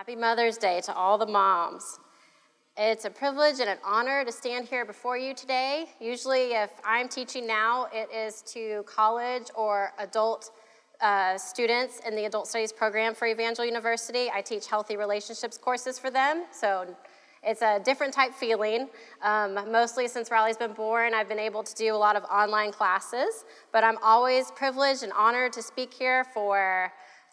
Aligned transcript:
Happy 0.00 0.16
Mother's 0.16 0.56
Day 0.56 0.80
to 0.86 0.94
all 0.94 1.18
the 1.18 1.26
moms. 1.26 1.98
It's 2.74 3.04
a 3.04 3.10
privilege 3.10 3.60
and 3.60 3.68
an 3.68 3.76
honor 3.84 4.24
to 4.24 4.32
stand 4.32 4.66
here 4.66 4.86
before 4.86 5.18
you 5.18 5.34
today. 5.34 5.90
Usually, 6.00 6.54
if 6.54 6.70
I'm 6.86 7.06
teaching 7.06 7.46
now, 7.46 7.86
it 7.92 8.08
is 8.10 8.40
to 8.54 8.82
college 8.86 9.48
or 9.54 9.92
adult 9.98 10.52
uh, 11.02 11.36
students 11.36 12.00
in 12.08 12.16
the 12.16 12.24
adult 12.24 12.48
studies 12.48 12.72
program 12.72 13.14
for 13.14 13.26
Evangel 13.26 13.66
University. 13.66 14.30
I 14.32 14.40
teach 14.40 14.66
healthy 14.66 14.96
relationships 14.96 15.58
courses 15.58 15.98
for 15.98 16.10
them, 16.10 16.46
so 16.50 16.86
it's 17.42 17.60
a 17.60 17.78
different 17.80 18.14
type 18.14 18.32
feeling. 18.32 18.88
Um, 19.20 19.70
mostly 19.70 20.08
since 20.08 20.30
Riley's 20.30 20.56
been 20.56 20.72
born, 20.72 21.12
I've 21.12 21.28
been 21.28 21.38
able 21.38 21.62
to 21.62 21.74
do 21.74 21.94
a 21.94 21.98
lot 21.98 22.16
of 22.16 22.24
online 22.24 22.72
classes, 22.72 23.44
but 23.70 23.84
I'm 23.84 23.98
always 24.02 24.50
privileged 24.52 25.02
and 25.02 25.12
honored 25.12 25.52
to 25.52 25.62
speak 25.62 25.92
here 25.92 26.24
for 26.24 26.90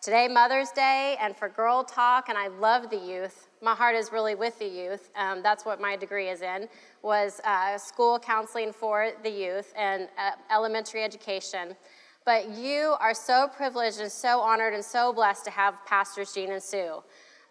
today, 0.07 0.29
Mother's 0.29 0.71
Day, 0.71 1.17
and 1.19 1.35
for 1.35 1.49
Girl 1.49 1.83
Talk, 1.83 2.29
and 2.29 2.37
I 2.37 2.47
love 2.47 2.89
the 2.89 2.95
youth. 2.95 3.49
My 3.61 3.75
heart 3.75 3.93
is 3.93 4.09
really 4.09 4.35
with 4.35 4.57
the 4.57 4.65
youth. 4.65 5.09
Um, 5.17 5.43
that's 5.43 5.65
what 5.65 5.81
my 5.81 5.97
degree 5.97 6.29
is 6.29 6.41
in, 6.41 6.69
was 7.01 7.41
uh, 7.43 7.77
school 7.77 8.17
counseling 8.17 8.71
for 8.71 9.09
the 9.21 9.29
youth 9.29 9.73
and 9.75 10.07
uh, 10.17 10.31
elementary 10.49 11.03
education. 11.03 11.75
But 12.23 12.51
you 12.51 12.95
are 13.01 13.13
so 13.13 13.49
privileged 13.53 13.99
and 13.99 14.09
so 14.09 14.39
honored 14.39 14.73
and 14.73 14.85
so 14.85 15.11
blessed 15.11 15.43
to 15.43 15.51
have 15.51 15.85
Pastors 15.85 16.33
Gene 16.33 16.53
and 16.53 16.63
Sue. 16.63 17.03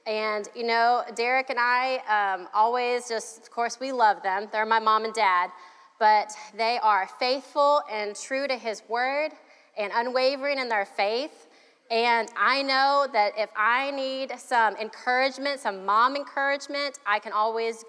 And, 0.06 0.48
you 0.56 0.64
know, 0.64 1.02
Derek 1.14 1.50
and 1.50 1.58
I 1.60 1.98
um, 2.08 2.48
always 2.54 3.06
just, 3.06 3.42
of 3.42 3.50
course, 3.50 3.78
we 3.78 3.92
love 3.92 4.22
them. 4.22 4.48
They're 4.50 4.64
my 4.64 4.78
mom 4.78 5.04
and 5.04 5.12
dad, 5.12 5.50
but 5.98 6.32
they 6.56 6.78
are 6.82 7.06
faithful 7.18 7.82
and 7.92 8.16
true 8.16 8.48
to 8.48 8.56
his 8.56 8.82
word 8.88 9.32
and 9.76 9.92
unwavering 9.94 10.58
in 10.58 10.70
their 10.70 10.86
faith. 10.86 11.45
And 11.90 12.28
I 12.36 12.62
know 12.62 13.06
that 13.12 13.32
if 13.38 13.50
I 13.56 13.90
need 13.92 14.32
some 14.38 14.76
encouragement, 14.76 15.60
some 15.60 15.84
mom 15.84 16.16
encouragement, 16.16 16.98
I 17.06 17.20
can 17.20 17.32
always 17.32 17.84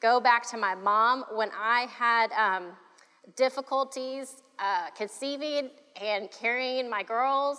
go 0.00 0.20
back 0.20 0.48
to 0.50 0.56
my 0.56 0.74
mom 0.74 1.24
when 1.32 1.50
I 1.58 1.86
had 1.90 2.30
um, 2.32 2.72
difficulties 3.36 4.42
uh, 4.58 4.90
conceiving 4.96 5.70
and 6.00 6.30
carrying 6.30 6.88
my 6.88 7.02
girls 7.02 7.58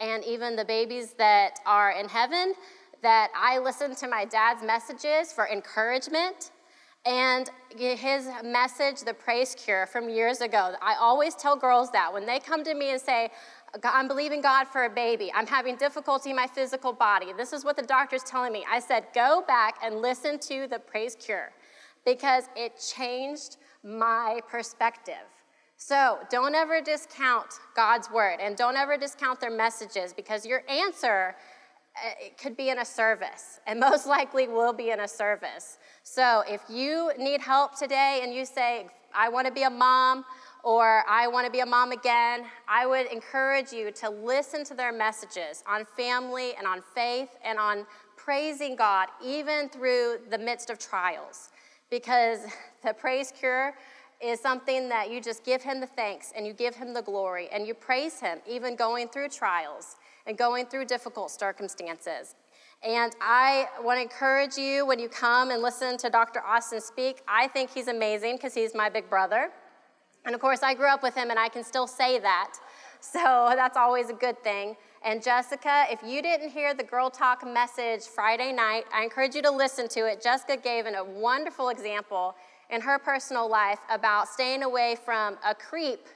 and 0.00 0.24
even 0.24 0.56
the 0.56 0.64
babies 0.64 1.12
that 1.18 1.60
are 1.64 1.92
in 1.92 2.08
heaven 2.08 2.54
that 3.02 3.30
I 3.36 3.58
listened 3.58 3.96
to 3.98 4.08
my 4.08 4.24
dad's 4.24 4.62
messages 4.62 5.32
for 5.32 5.48
encouragement 5.48 6.50
and 7.06 7.48
his 7.76 8.28
message, 8.44 9.00
the 9.00 9.14
praise 9.14 9.54
cure 9.54 9.86
from 9.86 10.10
years 10.10 10.42
ago. 10.42 10.74
I 10.82 10.96
always 11.00 11.34
tell 11.34 11.56
girls 11.56 11.90
that 11.92 12.12
when 12.12 12.26
they 12.26 12.38
come 12.38 12.62
to 12.64 12.74
me 12.74 12.90
and 12.90 13.00
say, 13.00 13.30
I'm 13.84 14.08
believing 14.08 14.40
God 14.40 14.66
for 14.66 14.84
a 14.84 14.90
baby. 14.90 15.30
I'm 15.34 15.46
having 15.46 15.76
difficulty 15.76 16.30
in 16.30 16.36
my 16.36 16.46
physical 16.46 16.92
body. 16.92 17.32
This 17.36 17.52
is 17.52 17.64
what 17.64 17.76
the 17.76 17.82
doctor's 17.82 18.22
telling 18.22 18.52
me. 18.52 18.64
I 18.70 18.80
said, 18.80 19.04
go 19.14 19.44
back 19.46 19.76
and 19.82 20.00
listen 20.00 20.38
to 20.40 20.66
the 20.66 20.78
praise 20.78 21.16
cure 21.16 21.52
because 22.04 22.44
it 22.56 22.72
changed 22.94 23.56
my 23.82 24.40
perspective. 24.48 25.14
So 25.76 26.18
don't 26.30 26.54
ever 26.54 26.80
discount 26.80 27.46
God's 27.74 28.10
word 28.10 28.38
and 28.40 28.56
don't 28.56 28.76
ever 28.76 28.96
discount 28.96 29.40
their 29.40 29.50
messages 29.50 30.12
because 30.12 30.44
your 30.44 30.62
answer 30.68 31.36
uh, 31.96 32.10
it 32.20 32.38
could 32.38 32.56
be 32.56 32.68
in 32.68 32.78
a 32.78 32.84
service, 32.84 33.58
and 33.66 33.80
most 33.90 34.06
likely 34.06 34.46
will 34.46 34.72
be 34.72 34.90
in 34.90 35.00
a 35.00 35.08
service. 35.08 35.78
So 36.04 36.44
if 36.46 36.60
you 36.68 37.10
need 37.18 37.40
help 37.40 37.76
today 37.76 38.20
and 38.22 38.32
you 38.32 38.44
say, 38.44 38.86
I 39.14 39.28
want 39.28 39.46
to 39.48 39.52
be 39.52 39.64
a 39.64 39.70
mom, 39.70 40.24
or 40.62 41.04
I 41.08 41.26
want 41.28 41.46
to 41.46 41.52
be 41.52 41.60
a 41.60 41.66
mom 41.66 41.92
again, 41.92 42.44
I 42.68 42.86
would 42.86 43.06
encourage 43.06 43.72
you 43.72 43.90
to 43.92 44.10
listen 44.10 44.64
to 44.64 44.74
their 44.74 44.92
messages 44.92 45.64
on 45.66 45.84
family 45.96 46.52
and 46.56 46.66
on 46.66 46.82
faith 46.94 47.30
and 47.44 47.58
on 47.58 47.86
praising 48.16 48.76
God, 48.76 49.08
even 49.24 49.68
through 49.68 50.18
the 50.30 50.38
midst 50.38 50.70
of 50.70 50.78
trials. 50.78 51.50
Because 51.90 52.40
the 52.84 52.92
praise 52.92 53.32
cure 53.38 53.74
is 54.22 54.38
something 54.38 54.88
that 54.90 55.10
you 55.10 55.20
just 55.20 55.44
give 55.44 55.62
Him 55.62 55.80
the 55.80 55.86
thanks 55.86 56.32
and 56.36 56.46
you 56.46 56.52
give 56.52 56.74
Him 56.74 56.92
the 56.92 57.02
glory 57.02 57.48
and 57.52 57.66
you 57.66 57.72
praise 57.72 58.20
Him, 58.20 58.38
even 58.48 58.76
going 58.76 59.08
through 59.08 59.30
trials 59.30 59.96
and 60.26 60.36
going 60.36 60.66
through 60.66 60.84
difficult 60.84 61.30
circumstances. 61.30 62.34
And 62.82 63.14
I 63.20 63.66
want 63.82 63.98
to 63.98 64.02
encourage 64.02 64.56
you 64.56 64.86
when 64.86 64.98
you 64.98 65.08
come 65.08 65.50
and 65.50 65.62
listen 65.62 65.98
to 65.98 66.08
Dr. 66.08 66.40
Austin 66.40 66.80
speak. 66.80 67.22
I 67.28 67.46
think 67.48 67.70
he's 67.70 67.88
amazing 67.88 68.36
because 68.36 68.54
he's 68.54 68.74
my 68.74 68.88
big 68.88 69.10
brother. 69.10 69.50
And 70.24 70.34
of 70.34 70.40
course, 70.40 70.62
I 70.62 70.74
grew 70.74 70.88
up 70.88 71.02
with 71.02 71.14
him 71.14 71.30
and 71.30 71.38
I 71.38 71.48
can 71.48 71.64
still 71.64 71.86
say 71.86 72.18
that. 72.18 72.54
So 73.02 73.52
that's 73.56 73.78
always 73.78 74.10
a 74.10 74.12
good 74.12 74.42
thing. 74.44 74.76
And 75.02 75.22
Jessica, 75.22 75.86
if 75.88 76.00
you 76.04 76.20
didn't 76.20 76.50
hear 76.50 76.74
the 76.74 76.84
Girl 76.84 77.08
Talk 77.08 77.46
message 77.46 78.02
Friday 78.02 78.52
night, 78.52 78.84
I 78.92 79.02
encourage 79.02 79.34
you 79.34 79.40
to 79.40 79.50
listen 79.50 79.88
to 79.88 80.00
it. 80.00 80.22
Jessica 80.22 80.58
gave 80.58 80.84
a 80.84 81.02
wonderful 81.02 81.70
example 81.70 82.34
in 82.68 82.82
her 82.82 82.98
personal 82.98 83.48
life 83.48 83.78
about 83.88 84.28
staying 84.28 84.64
away 84.64 84.98
from 85.02 85.38
a 85.46 85.54
creep 85.54 86.08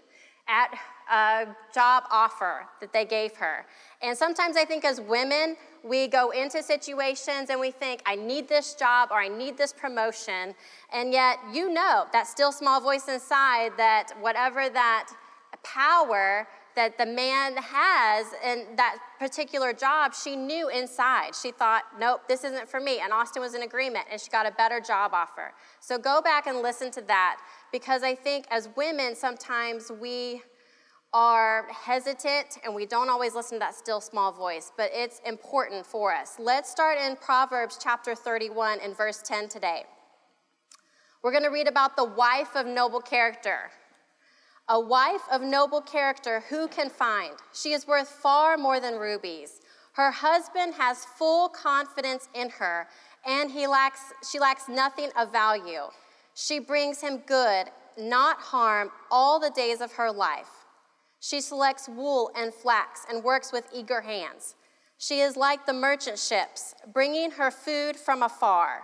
at 0.46 0.78
a 1.10 1.46
job 1.74 2.04
offer 2.10 2.66
that 2.80 2.92
they 2.92 3.04
gave 3.04 3.36
her. 3.36 3.66
And 4.02 4.16
sometimes 4.16 4.56
I 4.56 4.64
think 4.64 4.84
as 4.84 5.00
women, 5.00 5.56
we 5.82 6.08
go 6.08 6.30
into 6.30 6.62
situations 6.62 7.50
and 7.50 7.60
we 7.60 7.70
think, 7.70 8.02
I 8.06 8.14
need 8.14 8.48
this 8.48 8.74
job 8.74 9.08
or 9.10 9.18
I 9.18 9.28
need 9.28 9.58
this 9.58 9.72
promotion. 9.72 10.54
And 10.92 11.12
yet, 11.12 11.38
you 11.52 11.72
know, 11.72 12.06
that 12.12 12.26
still 12.26 12.52
small 12.52 12.80
voice 12.80 13.08
inside 13.08 13.72
that 13.76 14.12
whatever 14.20 14.68
that 14.70 15.10
power 15.62 16.46
that 16.76 16.98
the 16.98 17.06
man 17.06 17.56
has 17.56 18.26
in 18.44 18.76
that 18.76 18.98
particular 19.18 19.72
job, 19.72 20.12
she 20.14 20.34
knew 20.34 20.68
inside. 20.68 21.34
She 21.40 21.52
thought, 21.52 21.84
nope, 21.98 22.22
this 22.28 22.42
isn't 22.44 22.68
for 22.68 22.80
me. 22.80 22.98
And 22.98 23.12
Austin 23.12 23.42
was 23.42 23.54
in 23.54 23.62
agreement 23.62 24.06
and 24.10 24.20
she 24.20 24.28
got 24.28 24.46
a 24.46 24.50
better 24.50 24.80
job 24.80 25.12
offer. 25.14 25.52
So 25.80 25.98
go 25.98 26.20
back 26.20 26.46
and 26.46 26.62
listen 26.62 26.90
to 26.92 27.00
that 27.02 27.36
because 27.70 28.02
I 28.02 28.14
think 28.14 28.46
as 28.50 28.68
women, 28.76 29.14
sometimes 29.14 29.90
we 30.00 30.42
are 31.14 31.68
hesitant 31.70 32.58
and 32.64 32.74
we 32.74 32.84
don't 32.84 33.08
always 33.08 33.36
listen 33.36 33.54
to 33.54 33.60
that 33.60 33.74
still 33.76 34.00
small 34.00 34.32
voice, 34.32 34.72
but 34.76 34.90
it's 34.92 35.20
important 35.24 35.86
for 35.86 36.12
us. 36.12 36.34
Let's 36.40 36.68
start 36.68 36.98
in 36.98 37.14
Proverbs 37.16 37.78
chapter 37.80 38.16
31 38.16 38.80
and 38.82 38.96
verse 38.96 39.22
10 39.22 39.48
today. 39.48 39.84
We're 41.22 41.30
going 41.30 41.44
to 41.44 41.50
read 41.50 41.68
about 41.68 41.96
the 41.96 42.04
wife 42.04 42.56
of 42.56 42.66
noble 42.66 43.00
character. 43.00 43.70
A 44.68 44.80
wife 44.80 45.22
of 45.30 45.40
noble 45.40 45.80
character, 45.80 46.42
who 46.50 46.66
can 46.66 46.90
find? 46.90 47.34
She 47.52 47.72
is 47.72 47.86
worth 47.86 48.08
far 48.08 48.56
more 48.56 48.80
than 48.80 48.96
rubies. 48.96 49.60
Her 49.92 50.10
husband 50.10 50.74
has 50.74 51.04
full 51.04 51.48
confidence 51.48 52.28
in 52.34 52.50
her, 52.50 52.88
and 53.24 53.50
he 53.50 53.68
lacks, 53.68 54.12
she 54.28 54.40
lacks 54.40 54.68
nothing 54.68 55.10
of 55.16 55.30
value. 55.30 55.82
She 56.34 56.58
brings 56.58 57.00
him 57.00 57.18
good, 57.26 57.66
not 57.96 58.38
harm, 58.38 58.90
all 59.10 59.38
the 59.38 59.50
days 59.50 59.80
of 59.80 59.92
her 59.92 60.10
life. 60.10 60.63
She 61.24 61.40
selects 61.40 61.88
wool 61.88 62.30
and 62.36 62.52
flax 62.52 63.06
and 63.08 63.24
works 63.24 63.50
with 63.50 63.64
eager 63.74 64.02
hands. 64.02 64.56
She 64.98 65.20
is 65.20 65.38
like 65.38 65.64
the 65.64 65.72
merchant 65.72 66.18
ships, 66.18 66.74
bringing 66.92 67.30
her 67.30 67.50
food 67.50 67.96
from 67.96 68.22
afar. 68.22 68.82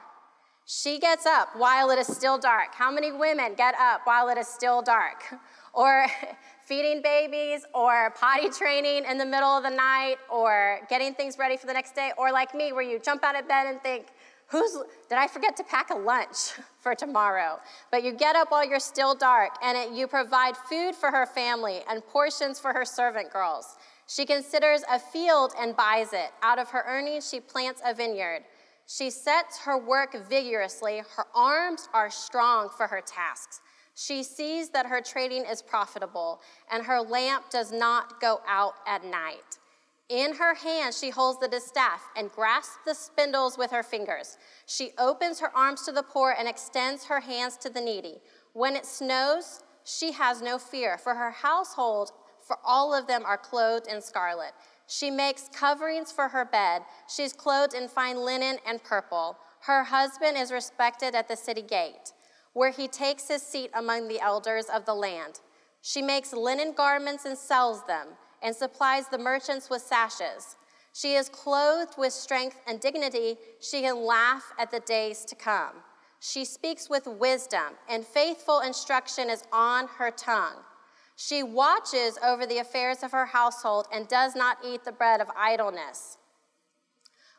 She 0.65 0.99
gets 0.99 1.27
up 1.27 1.49
while 1.55 1.91
it 1.91 1.99
is 1.99 2.06
still 2.06 2.39
dark. 2.39 2.69
How 2.73 2.91
many 2.91 3.12
women 3.12 3.53
get 3.59 3.75
up 3.78 4.01
while 4.05 4.31
it 4.31 4.39
is 4.39 4.49
still 4.49 4.81
dark? 4.81 5.23
Or 5.73 6.06
feeding 6.67 7.01
babies, 7.01 7.65
or 7.73 8.12
potty 8.19 8.49
training 8.49 9.05
in 9.05 9.19
the 9.19 9.25
middle 9.25 9.51
of 9.51 9.62
the 9.62 9.71
night, 9.71 10.17
or 10.28 10.81
getting 10.89 11.15
things 11.15 11.39
ready 11.39 11.57
for 11.57 11.69
the 11.69 11.72
next 11.72 11.95
day, 11.95 12.11
or 12.19 12.33
like 12.33 12.57
me, 12.57 12.72
where 12.72 12.83
you 12.83 12.99
jump 12.99 13.22
out 13.22 13.39
of 13.39 13.47
bed 13.47 13.69
and 13.69 13.81
think, 13.81 14.07
Who's, 14.50 14.72
did 15.09 15.16
I 15.16 15.28
forget 15.28 15.56
to 15.59 15.65
pack 15.65 15.91
a 15.91 15.97
lunch 15.97 16.55
for 16.81 16.94
tomorrow? 16.94 17.61
But 17.93 18.03
you 18.03 18.12
get 18.12 18.34
up 18.34 18.50
while 18.50 18.69
you're 18.69 18.81
still 18.81 19.15
dark, 19.15 19.53
and 19.62 19.78
it, 19.78 19.93
you 19.93 20.09
provide 20.09 20.56
food 20.56 20.94
for 20.97 21.11
her 21.11 21.25
family 21.25 21.81
and 21.88 22.05
portions 22.06 22.59
for 22.59 22.72
her 22.72 22.84
servant 22.84 23.33
girls. 23.33 23.77
She 24.09 24.27
considers 24.27 24.83
a 24.91 24.99
field 24.99 25.53
and 25.59 25.77
buys 25.77 26.12
it. 26.12 26.33
Out 26.43 26.59
of 26.59 26.69
her 26.71 26.83
earnings, 26.89 27.31
she 27.31 27.39
plants 27.39 27.81
a 27.84 27.94
vineyard. 27.94 28.43
She 28.89 29.09
sets 29.09 29.60
her 29.60 29.78
work 29.78 30.16
vigorously. 30.28 31.03
Her 31.16 31.27
arms 31.33 31.89
are 31.95 32.10
strong 32.10 32.71
for 32.77 32.89
her 32.89 33.01
tasks. 33.01 33.60
She 33.95 34.25
sees 34.25 34.71
that 34.71 34.86
her 34.86 35.01
trading 35.01 35.45
is 35.45 35.63
profitable, 35.63 36.41
and 36.72 36.84
her 36.84 37.01
lamp 37.01 37.51
does 37.51 37.71
not 37.71 38.21
go 38.21 38.41
out 38.48 38.75
at 38.84 39.04
night. 39.04 39.59
In 40.10 40.34
her 40.34 40.54
hand, 40.54 40.92
she 40.92 41.10
holds 41.10 41.39
the 41.39 41.47
distaff 41.47 42.03
and 42.16 42.33
grasps 42.33 42.78
the 42.84 42.95
spindles 42.95 43.57
with 43.57 43.71
her 43.71 43.84
fingers. 43.84 44.39
She 44.66 44.91
opens 44.98 45.39
her 45.39 45.57
arms 45.57 45.83
to 45.83 45.92
the 45.92 46.03
poor 46.03 46.34
and 46.36 46.48
extends 46.48 47.04
her 47.04 47.21
hands 47.21 47.57
to 47.59 47.71
the 47.71 47.80
needy. 47.80 48.16
When 48.53 48.74
it 48.74 48.84
snows, 48.84 49.62
she 49.84 50.10
has 50.10 50.42
no 50.42 50.59
fear, 50.59 50.98
for 50.98 51.15
her 51.15 51.30
household, 51.30 52.10
for 52.42 52.59
all 52.65 52.92
of 52.92 53.07
them 53.07 53.24
are 53.24 53.39
clothed 53.39 53.86
in 53.86 54.03
scarlet. 54.03 54.51
She 54.89 55.12
makes 55.12 55.48
coverings 55.53 56.10
for 56.10 56.27
her 56.27 56.45
bed. 56.45 56.83
She's 57.09 57.33
clothed 57.33 57.74
in 57.74 57.86
fine 57.86 58.16
linen 58.16 58.59
and 58.66 58.83
purple. 58.83 59.39
Her 59.60 59.84
husband 59.84 60.36
is 60.36 60.51
respected 60.51 61.15
at 61.15 61.28
the 61.28 61.36
city 61.36 61.63
gate, 61.63 62.13
where 62.53 62.72
he 62.72 62.89
takes 62.89 63.28
his 63.28 63.42
seat 63.42 63.71
among 63.74 64.09
the 64.09 64.21
elders 64.21 64.66
of 64.66 64.86
the 64.86 64.95
land. 64.95 65.39
She 65.83 66.03
makes 66.03 66.33
linen 66.33 66.72
garments 66.72 67.24
and 67.24 67.39
sells 67.39 67.86
them 67.86 68.09
and 68.42 68.54
supplies 68.54 69.09
the 69.09 69.19
merchants 69.19 69.69
with 69.71 69.83
sashes. 69.83 70.57
She 70.92 71.15
is 71.15 71.28
clothed 71.28 71.95
with 71.97 72.13
strength 72.13 72.57
and 72.66 72.81
dignity. 72.81 73.37
She 73.60 73.83
can 73.83 74.04
laugh 74.04 74.53
at 74.59 74.71
the 74.71 74.81
days 74.81 75.25
to 75.27 75.34
come. 75.34 75.75
She 76.21 76.45
speaks 76.45 76.91
with 76.91 77.07
wisdom, 77.07 77.75
and 77.89 78.04
faithful 78.04 78.60
instruction 78.60 79.31
is 79.31 79.42
on 79.53 79.89
her 79.98 80.10
tongue. 80.10 80.57
She 81.16 81.42
watches 81.42 82.19
over 82.25 82.47
the 82.47 82.59
affairs 82.59 83.03
of 83.03 83.13
her 83.13 83.27
household 83.27 83.87
and 83.92 84.09
does 84.09 84.34
not 84.34 84.59
eat 84.66 84.84
the 84.84 84.92
bread 84.92 85.21
of 85.21 85.28
idleness. 85.37 86.19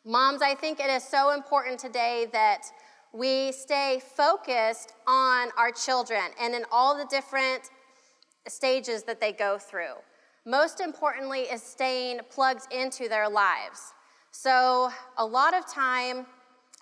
Moms, 0.06 0.42
I 0.42 0.56
think 0.56 0.80
it 0.80 0.90
is 0.90 1.04
so 1.04 1.32
important 1.32 1.80
today 1.80 2.28
that 2.32 2.64
we 3.14 3.52
stay 3.52 4.02
focused 4.16 4.94
on 5.06 5.50
our 5.58 5.72
children 5.72 6.24
and 6.40 6.56
in 6.56 6.64
all 6.72 6.98
the 6.98 7.06
different 7.06 7.70
stages 8.48 9.04
that 9.04 9.20
they 9.20 9.32
go 9.32 9.58
through. 9.60 9.96
Most 10.46 10.80
importantly, 10.80 11.42
is 11.42 11.62
staying 11.62 12.20
plugged 12.30 12.72
into 12.74 13.08
their 13.08 13.30
lives. 13.30 13.94
So, 14.32 14.90
a 15.18 15.26
lot 15.26 15.54
of 15.54 15.68
time, 15.68 16.26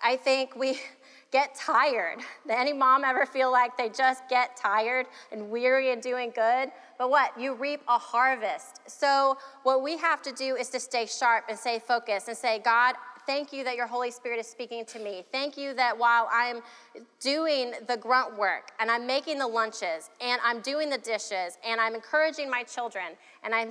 I 0.02 0.16
think 0.16 0.56
we 0.56 0.80
get 1.32 1.54
tired. 1.54 2.20
Did 2.46 2.56
any 2.56 2.72
mom 2.72 3.04
ever 3.04 3.26
feel 3.26 3.52
like 3.52 3.76
they 3.76 3.88
just 3.88 4.28
get 4.28 4.56
tired 4.56 5.06
and 5.30 5.50
weary 5.50 5.92
and 5.92 6.00
doing 6.00 6.32
good? 6.34 6.70
But 6.98 7.10
what? 7.10 7.38
You 7.38 7.54
reap 7.54 7.82
a 7.86 7.98
harvest. 7.98 8.80
So, 8.86 9.36
what 9.62 9.82
we 9.82 9.98
have 9.98 10.22
to 10.22 10.32
do 10.32 10.56
is 10.56 10.70
to 10.70 10.80
stay 10.80 11.06
sharp 11.06 11.44
and 11.48 11.58
stay 11.58 11.80
focused 11.80 12.28
and 12.28 12.36
say, 12.36 12.60
God, 12.64 12.94
thank 13.30 13.52
you 13.52 13.62
that 13.62 13.76
your 13.76 13.86
Holy 13.86 14.10
Spirit 14.10 14.40
is 14.40 14.48
speaking 14.48 14.84
to 14.84 14.98
me. 14.98 15.24
Thank 15.30 15.56
you 15.56 15.72
that 15.74 15.96
while 15.96 16.28
I'm 16.32 16.62
doing 17.20 17.74
the 17.86 17.96
grunt 17.96 18.36
work 18.36 18.72
and 18.80 18.90
I'm 18.90 19.06
making 19.06 19.38
the 19.38 19.46
lunches 19.46 20.10
and 20.20 20.40
I'm 20.44 20.60
doing 20.62 20.90
the 20.90 20.98
dishes 20.98 21.56
and 21.64 21.80
I'm 21.80 21.94
encouraging 21.94 22.50
my 22.50 22.64
children 22.64 23.04
and 23.44 23.54
I'm 23.54 23.70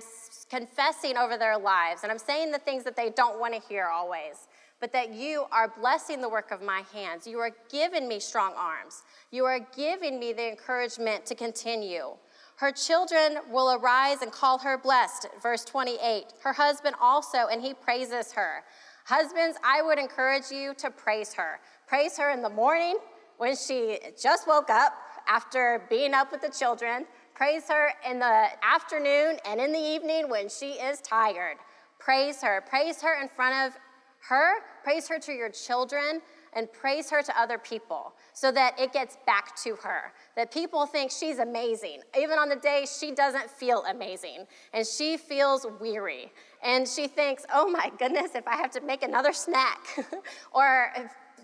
confessing 0.49 1.17
over 1.17 1.37
their 1.37 1.57
lives 1.57 2.03
and 2.03 2.11
I'm 2.11 2.19
saying 2.19 2.51
the 2.51 2.59
things 2.59 2.85
that 2.85 2.95
they 2.95 3.09
don't 3.09 3.37
want 3.37 3.53
to 3.53 3.59
hear 3.59 3.87
always, 3.87 4.47
but 4.79 4.93
that 4.93 5.13
you 5.13 5.43
are 5.51 5.67
blessing 5.67 6.21
the 6.21 6.29
work 6.29 6.51
of 6.51 6.61
my 6.61 6.83
hands. 6.93 7.27
You 7.27 7.39
are 7.39 7.51
giving 7.69 8.07
me 8.07 8.21
strong 8.21 8.53
arms. 8.55 9.03
You 9.29 9.43
are 9.43 9.59
giving 9.75 10.21
me 10.21 10.31
the 10.31 10.49
encouragement 10.49 11.25
to 11.25 11.35
continue. 11.35 12.11
Her 12.55 12.71
children 12.71 13.39
will 13.49 13.73
arise 13.73 14.21
and 14.21 14.31
call 14.31 14.57
her 14.59 14.77
blessed. 14.77 15.27
Verse 15.41 15.65
28. 15.65 16.33
Her 16.43 16.53
husband 16.53 16.95
also, 17.01 17.47
and 17.51 17.61
he 17.61 17.73
praises 17.73 18.33
her. 18.33 18.63
Husbands, 19.09 19.57
I 19.63 19.81
would 19.81 19.97
encourage 19.97 20.51
you 20.51 20.75
to 20.75 20.91
praise 20.91 21.33
her. 21.33 21.59
Praise 21.87 22.15
her 22.19 22.29
in 22.29 22.43
the 22.43 22.49
morning 22.49 22.95
when 23.37 23.55
she 23.55 23.97
just 24.21 24.47
woke 24.47 24.69
up 24.69 24.93
after 25.27 25.81
being 25.89 26.13
up 26.13 26.31
with 26.31 26.41
the 26.41 26.49
children. 26.51 27.07
Praise 27.33 27.63
her 27.69 27.89
in 28.07 28.19
the 28.19 28.49
afternoon 28.61 29.39
and 29.47 29.59
in 29.59 29.71
the 29.71 29.79
evening 29.79 30.29
when 30.29 30.47
she 30.47 30.73
is 30.73 31.01
tired. 31.01 31.57
Praise 31.97 32.43
her. 32.43 32.63
Praise 32.69 33.01
her 33.01 33.19
in 33.19 33.27
front 33.29 33.55
of 33.55 33.79
her. 34.27 34.59
Praise 34.83 35.07
her 35.07 35.17
to 35.17 35.31
your 35.31 35.49
children 35.49 36.21
and 36.53 36.71
praise 36.71 37.09
her 37.09 37.21
to 37.21 37.39
other 37.39 37.57
people 37.57 38.13
so 38.33 38.51
that 38.51 38.79
it 38.79 38.93
gets 38.93 39.17
back 39.25 39.55
to 39.63 39.75
her. 39.75 40.13
That 40.35 40.51
people 40.51 40.85
think 40.85 41.11
she's 41.11 41.39
amazing, 41.39 42.01
even 42.17 42.37
on 42.37 42.49
the 42.49 42.55
day 42.55 42.85
she 42.99 43.11
doesn't 43.11 43.49
feel 43.49 43.83
amazing 43.89 44.45
and 44.73 44.85
she 44.85 45.17
feels 45.17 45.65
weary. 45.79 46.31
And 46.63 46.87
she 46.87 47.07
thinks, 47.07 47.45
oh 47.53 47.69
my 47.69 47.91
goodness, 47.97 48.35
if 48.35 48.47
I 48.47 48.55
have 48.55 48.71
to 48.71 48.81
make 48.81 49.03
another 49.03 49.31
snack, 49.33 49.79
or 50.51 50.91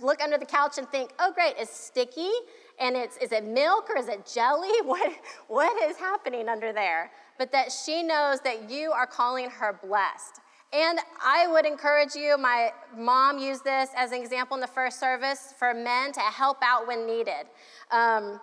look 0.01 0.21
under 0.21 0.37
the 0.37 0.45
couch 0.45 0.77
and 0.77 0.87
think, 0.89 1.11
oh 1.19 1.31
great, 1.31 1.55
it's 1.57 1.75
sticky 1.75 2.31
and 2.79 2.95
it's 2.95 3.17
is 3.17 3.31
it 3.31 3.45
milk 3.45 3.89
or 3.89 3.97
is 3.97 4.07
it 4.07 4.29
jelly? 4.31 4.69
What 4.85 5.13
what 5.47 5.89
is 5.89 5.97
happening 5.97 6.49
under 6.49 6.73
there? 6.73 7.11
But 7.37 7.51
that 7.51 7.71
she 7.71 8.03
knows 8.03 8.39
that 8.41 8.69
you 8.69 8.91
are 8.91 9.07
calling 9.07 9.49
her 9.49 9.79
blessed. 9.81 10.41
And 10.73 10.99
I 11.23 11.47
would 11.47 11.65
encourage 11.65 12.15
you, 12.15 12.37
my 12.37 12.71
mom 12.95 13.37
used 13.37 13.63
this 13.63 13.89
as 13.95 14.11
an 14.11 14.21
example 14.21 14.55
in 14.55 14.61
the 14.61 14.67
first 14.67 14.99
service 14.99 15.53
for 15.57 15.73
men 15.73 16.11
to 16.13 16.19
help 16.19 16.57
out 16.61 16.87
when 16.87 17.07
needed. 17.07 17.45
Um, 17.91 18.39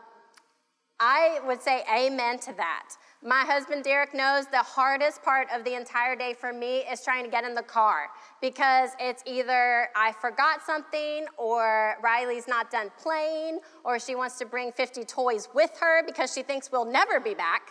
I 1.04 1.40
would 1.46 1.60
say 1.60 1.82
amen 1.92 2.38
to 2.40 2.52
that. 2.54 2.94
My 3.24 3.40
husband 3.40 3.84
Derek 3.84 4.14
knows 4.14 4.46
the 4.46 4.58
hardest 4.58 5.22
part 5.22 5.48
of 5.54 5.64
the 5.64 5.74
entire 5.74 6.16
day 6.16 6.32
for 6.32 6.52
me 6.52 6.78
is 6.78 7.02
trying 7.02 7.24
to 7.24 7.30
get 7.30 7.44
in 7.44 7.54
the 7.54 7.62
car 7.62 8.08
because 8.40 8.90
it's 8.98 9.22
either 9.26 9.88
I 9.94 10.12
forgot 10.20 10.62
something 10.64 11.26
or 11.36 11.96
Riley's 12.02 12.48
not 12.48 12.70
done 12.70 12.90
playing 13.00 13.60
or 13.84 13.98
she 13.98 14.14
wants 14.14 14.38
to 14.38 14.46
bring 14.46 14.72
50 14.72 15.04
toys 15.04 15.48
with 15.54 15.70
her 15.80 16.04
because 16.04 16.32
she 16.32 16.42
thinks 16.42 16.70
we'll 16.70 16.84
never 16.84 17.20
be 17.20 17.34
back. 17.34 17.70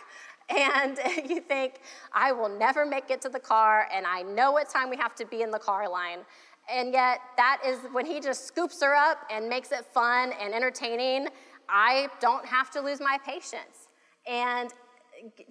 And 0.56 0.98
you 1.30 1.40
think, 1.40 1.80
I 2.12 2.32
will 2.32 2.48
never 2.48 2.84
make 2.84 3.10
it 3.10 3.20
to 3.22 3.28
the 3.28 3.40
car 3.40 3.88
and 3.92 4.06
I 4.06 4.22
know 4.22 4.52
what 4.52 4.68
time 4.68 4.90
we 4.90 4.96
have 4.96 5.14
to 5.16 5.24
be 5.24 5.42
in 5.42 5.50
the 5.50 5.58
car 5.58 5.88
line. 5.88 6.20
And 6.72 6.92
yet, 6.92 7.20
that 7.36 7.60
is 7.66 7.78
when 7.92 8.06
he 8.06 8.20
just 8.20 8.46
scoops 8.46 8.80
her 8.82 8.94
up 8.94 9.18
and 9.30 9.48
makes 9.48 9.72
it 9.72 9.84
fun 9.92 10.32
and 10.40 10.54
entertaining. 10.54 11.28
I 11.68 12.08
don't 12.20 12.46
have 12.46 12.70
to 12.72 12.80
lose 12.80 13.00
my 13.00 13.18
patience. 13.26 13.88
And 14.26 14.70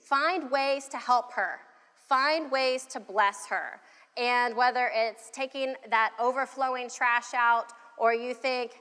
find 0.02 0.50
ways 0.50 0.88
to 0.90 0.98
help 0.98 1.34
her, 1.34 1.60
find 2.08 2.52
ways 2.52 2.86
to 2.88 3.00
bless 3.00 3.46
her. 3.48 3.82
And 4.18 4.56
whether 4.56 4.90
it's 4.94 5.30
taking 5.32 5.76
that 5.90 6.12
overflowing 6.20 6.90
trash 6.90 7.34
out, 7.34 7.74
or 7.98 8.14
you 8.14 8.34
think, 8.34 8.72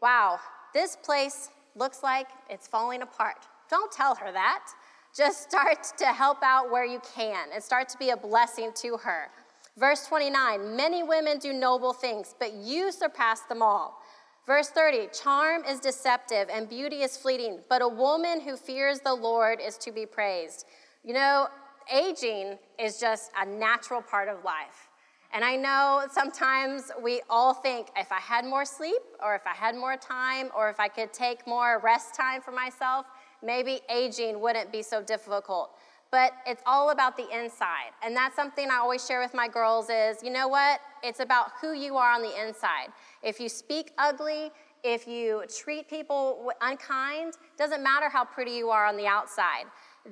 wow, 0.00 0.38
this 0.74 0.96
place 0.96 1.50
looks 1.74 2.02
like 2.02 2.28
it's 2.50 2.66
falling 2.66 3.02
apart. 3.02 3.46
Don't 3.70 3.90
tell 3.90 4.14
her 4.14 4.30
that. 4.32 4.66
Just 5.16 5.50
start 5.50 5.78
to 5.96 6.06
help 6.06 6.42
out 6.42 6.70
where 6.70 6.84
you 6.84 7.00
can 7.14 7.46
and 7.54 7.62
start 7.62 7.88
to 7.88 7.98
be 7.98 8.10
a 8.10 8.16
blessing 8.16 8.70
to 8.74 8.98
her. 8.98 9.30
Verse 9.78 10.06
29 10.06 10.76
Many 10.76 11.02
women 11.02 11.38
do 11.38 11.54
noble 11.54 11.94
things, 11.94 12.34
but 12.38 12.52
you 12.52 12.92
surpass 12.92 13.40
them 13.42 13.62
all. 13.62 14.02
Verse 14.46 14.68
30 14.68 15.08
Charm 15.12 15.64
is 15.64 15.80
deceptive 15.80 16.48
and 16.52 16.68
beauty 16.68 16.96
is 16.96 17.16
fleeting, 17.16 17.60
but 17.70 17.80
a 17.80 17.88
woman 17.88 18.40
who 18.40 18.56
fears 18.56 19.00
the 19.00 19.14
Lord 19.14 19.58
is 19.60 19.78
to 19.78 19.90
be 19.90 20.04
praised. 20.04 20.66
You 21.02 21.14
know, 21.14 21.48
aging 21.90 22.58
is 22.78 23.00
just 23.00 23.30
a 23.40 23.46
natural 23.46 24.02
part 24.02 24.28
of 24.28 24.44
life. 24.44 24.88
And 25.32 25.44
I 25.44 25.56
know 25.56 26.06
sometimes 26.10 26.90
we 27.02 27.20
all 27.28 27.54
think 27.54 27.88
if 27.96 28.12
I 28.12 28.20
had 28.20 28.44
more 28.44 28.64
sleep, 28.64 29.00
or 29.22 29.34
if 29.34 29.46
I 29.46 29.54
had 29.54 29.74
more 29.74 29.96
time, 29.96 30.50
or 30.56 30.68
if 30.68 30.78
I 30.78 30.88
could 30.88 31.12
take 31.12 31.46
more 31.46 31.80
rest 31.82 32.14
time 32.14 32.40
for 32.40 32.52
myself, 32.52 33.06
maybe 33.46 33.80
aging 33.88 34.40
wouldn't 34.40 34.72
be 34.72 34.82
so 34.82 35.02
difficult. 35.02 35.70
But 36.10 36.32
it's 36.46 36.62
all 36.66 36.90
about 36.90 37.16
the 37.16 37.26
inside. 37.36 37.90
And 38.02 38.14
that's 38.14 38.36
something 38.36 38.70
I 38.70 38.76
always 38.76 39.04
share 39.04 39.20
with 39.20 39.34
my 39.34 39.48
girls 39.48 39.88
is, 39.90 40.22
you 40.22 40.30
know 40.30 40.48
what? 40.48 40.80
It's 41.02 41.20
about 41.20 41.52
who 41.60 41.72
you 41.72 41.96
are 41.96 42.12
on 42.12 42.22
the 42.22 42.46
inside. 42.46 42.88
If 43.22 43.40
you 43.40 43.48
speak 43.48 43.92
ugly, 43.98 44.50
if 44.84 45.08
you 45.08 45.42
treat 45.54 45.88
people 45.88 46.52
unkind, 46.60 47.34
doesn't 47.58 47.82
matter 47.82 48.08
how 48.08 48.24
pretty 48.24 48.52
you 48.52 48.70
are 48.70 48.86
on 48.86 48.96
the 48.96 49.06
outside. 49.06 49.64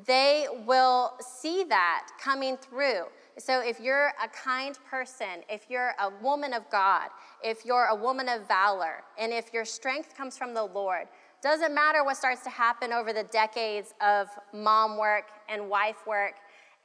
They 0.06 0.48
will 0.66 1.14
see 1.20 1.62
that 1.68 2.08
coming 2.20 2.56
through. 2.56 3.04
So 3.38 3.60
if 3.60 3.78
you're 3.78 4.12
a 4.22 4.28
kind 4.28 4.76
person, 4.90 5.44
if 5.48 5.66
you're 5.68 5.94
a 6.00 6.10
woman 6.22 6.52
of 6.52 6.68
God, 6.70 7.10
if 7.42 7.64
you're 7.64 7.86
a 7.86 7.94
woman 7.94 8.28
of 8.28 8.48
valor, 8.48 9.04
and 9.18 9.32
if 9.32 9.52
your 9.52 9.64
strength 9.64 10.16
comes 10.16 10.36
from 10.36 10.54
the 10.54 10.64
Lord, 10.64 11.06
doesn't 11.44 11.74
matter 11.74 12.02
what 12.02 12.16
starts 12.16 12.42
to 12.42 12.48
happen 12.48 12.90
over 12.90 13.12
the 13.12 13.24
decades 13.24 13.92
of 14.00 14.28
mom 14.54 14.96
work 14.96 15.26
and 15.50 15.68
wife 15.68 16.06
work 16.06 16.36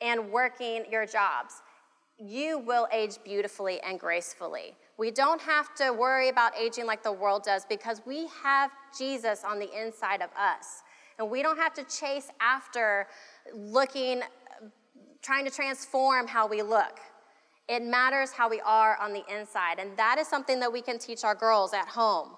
and 0.02 0.30
working 0.30 0.84
your 0.92 1.06
jobs. 1.06 1.62
You 2.18 2.60
will 2.60 2.86
age 2.92 3.20
beautifully 3.24 3.80
and 3.80 3.98
gracefully. 3.98 4.76
We 4.98 5.12
don't 5.12 5.42
have 5.42 5.74
to 5.76 5.94
worry 5.94 6.28
about 6.28 6.58
aging 6.58 6.86
like 6.86 7.04
the 7.04 7.12
world 7.12 7.44
does 7.44 7.64
because 7.64 8.02
we 8.06 8.28
have 8.44 8.72
Jesus 8.98 9.46
on 9.46 9.60
the 9.60 9.70
inside 9.82 10.22
of 10.22 10.30
us. 10.38 10.84
And 11.18 11.32
we 11.32 11.42
don't 11.42 11.58
have 11.58 11.74
to 11.76 11.86
chase 11.86 12.30
after 12.42 13.08
looking, 13.54 14.24
trying 15.22 15.46
to 15.46 15.52
transform 15.52 16.28
how 16.28 16.48
we 16.48 16.62
look. 16.62 17.00
It 17.70 17.82
matters 17.82 18.32
how 18.32 18.50
we 18.50 18.60
are 18.60 18.98
on 18.98 19.14
the 19.14 19.24
inside. 19.34 19.80
And 19.80 19.96
that 19.96 20.18
is 20.20 20.28
something 20.28 20.60
that 20.60 20.74
we 20.74 20.82
can 20.82 21.00
teach 21.00 21.24
our 21.24 21.36
girls 21.36 21.74
at 21.74 21.88
home. 21.88 22.32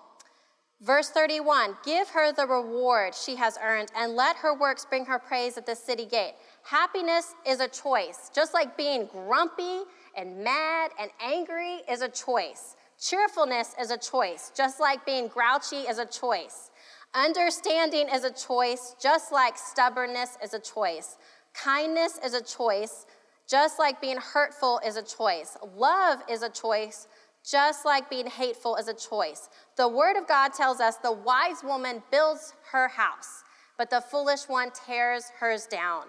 Verse 0.81 1.09
31 1.11 1.77
Give 1.85 2.09
her 2.09 2.31
the 2.31 2.47
reward 2.47 3.13
she 3.13 3.35
has 3.35 3.57
earned, 3.63 3.91
and 3.95 4.15
let 4.15 4.35
her 4.37 4.57
works 4.57 4.85
bring 4.85 5.05
her 5.05 5.19
praise 5.19 5.57
at 5.57 5.65
the 5.65 5.75
city 5.75 6.05
gate. 6.05 6.33
Happiness 6.63 7.35
is 7.47 7.59
a 7.59 7.67
choice, 7.67 8.31
just 8.33 8.53
like 8.53 8.75
being 8.75 9.05
grumpy 9.05 9.81
and 10.17 10.43
mad 10.43 10.91
and 10.99 11.11
angry 11.23 11.81
is 11.89 12.01
a 12.01 12.09
choice. 12.09 12.75
Cheerfulness 12.99 13.75
is 13.79 13.91
a 13.91 13.97
choice, 13.97 14.51
just 14.55 14.79
like 14.79 15.05
being 15.05 15.27
grouchy 15.27 15.87
is 15.87 15.99
a 15.99 16.05
choice. 16.05 16.71
Understanding 17.13 18.07
is 18.09 18.23
a 18.23 18.31
choice, 18.31 18.95
just 19.01 19.31
like 19.31 19.57
stubbornness 19.57 20.37
is 20.43 20.53
a 20.53 20.59
choice. 20.59 21.17
Kindness 21.53 22.19
is 22.23 22.33
a 22.33 22.41
choice, 22.41 23.05
just 23.47 23.79
like 23.79 24.01
being 24.01 24.17
hurtful 24.17 24.79
is 24.85 24.97
a 24.97 25.03
choice. 25.03 25.57
Love 25.75 26.19
is 26.29 26.41
a 26.41 26.49
choice, 26.49 27.07
just 27.49 27.85
like 27.85 28.09
being 28.09 28.27
hateful 28.27 28.75
is 28.75 28.87
a 28.87 28.93
choice. 28.93 29.49
The 29.77 29.87
word 29.87 30.17
of 30.17 30.27
God 30.27 30.53
tells 30.53 30.79
us 30.79 30.97
the 30.97 31.11
wise 31.11 31.63
woman 31.63 32.03
builds 32.11 32.53
her 32.71 32.87
house, 32.87 33.43
but 33.77 33.89
the 33.89 34.01
foolish 34.01 34.43
one 34.47 34.71
tears 34.71 35.31
hers 35.39 35.65
down. 35.65 36.03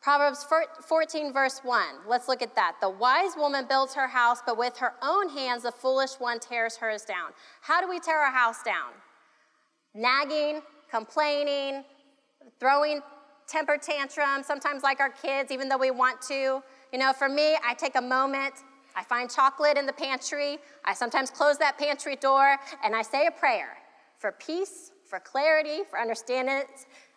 Proverbs 0.00 0.46
14, 0.88 1.32
verse 1.32 1.60
1. 1.62 1.84
Let's 2.08 2.26
look 2.26 2.40
at 2.40 2.54
that. 2.54 2.76
The 2.80 2.88
wise 2.88 3.32
woman 3.36 3.66
builds 3.68 3.94
her 3.94 4.08
house, 4.08 4.38
but 4.46 4.56
with 4.56 4.78
her 4.78 4.94
own 5.02 5.28
hands, 5.28 5.64
the 5.64 5.72
foolish 5.72 6.12
one 6.18 6.40
tears 6.40 6.76
hers 6.76 7.02
down. 7.02 7.32
How 7.60 7.82
do 7.82 7.88
we 7.88 8.00
tear 8.00 8.18
our 8.18 8.32
house 8.32 8.62
down? 8.62 8.92
Nagging, 9.94 10.62
complaining, 10.90 11.84
throwing 12.58 13.02
temper 13.46 13.76
tantrums, 13.76 14.46
sometimes 14.46 14.82
like 14.82 15.00
our 15.00 15.10
kids, 15.10 15.52
even 15.52 15.68
though 15.68 15.76
we 15.76 15.90
want 15.90 16.22
to. 16.22 16.62
You 16.92 16.98
know, 16.98 17.12
for 17.12 17.28
me, 17.28 17.56
I 17.62 17.74
take 17.74 17.96
a 17.96 18.00
moment, 18.00 18.54
I 18.96 19.04
find 19.04 19.30
chocolate 19.30 19.76
in 19.76 19.86
the 19.86 19.92
pantry, 19.92 20.58
I 20.84 20.94
sometimes 20.94 21.30
close 21.30 21.58
that 21.58 21.78
pantry 21.78 22.16
door, 22.16 22.56
and 22.84 22.94
I 22.94 23.02
say 23.02 23.26
a 23.26 23.30
prayer 23.30 23.76
for 24.18 24.32
peace, 24.32 24.92
for 25.06 25.18
clarity, 25.18 25.80
for 25.88 25.98
understanding, 25.98 26.62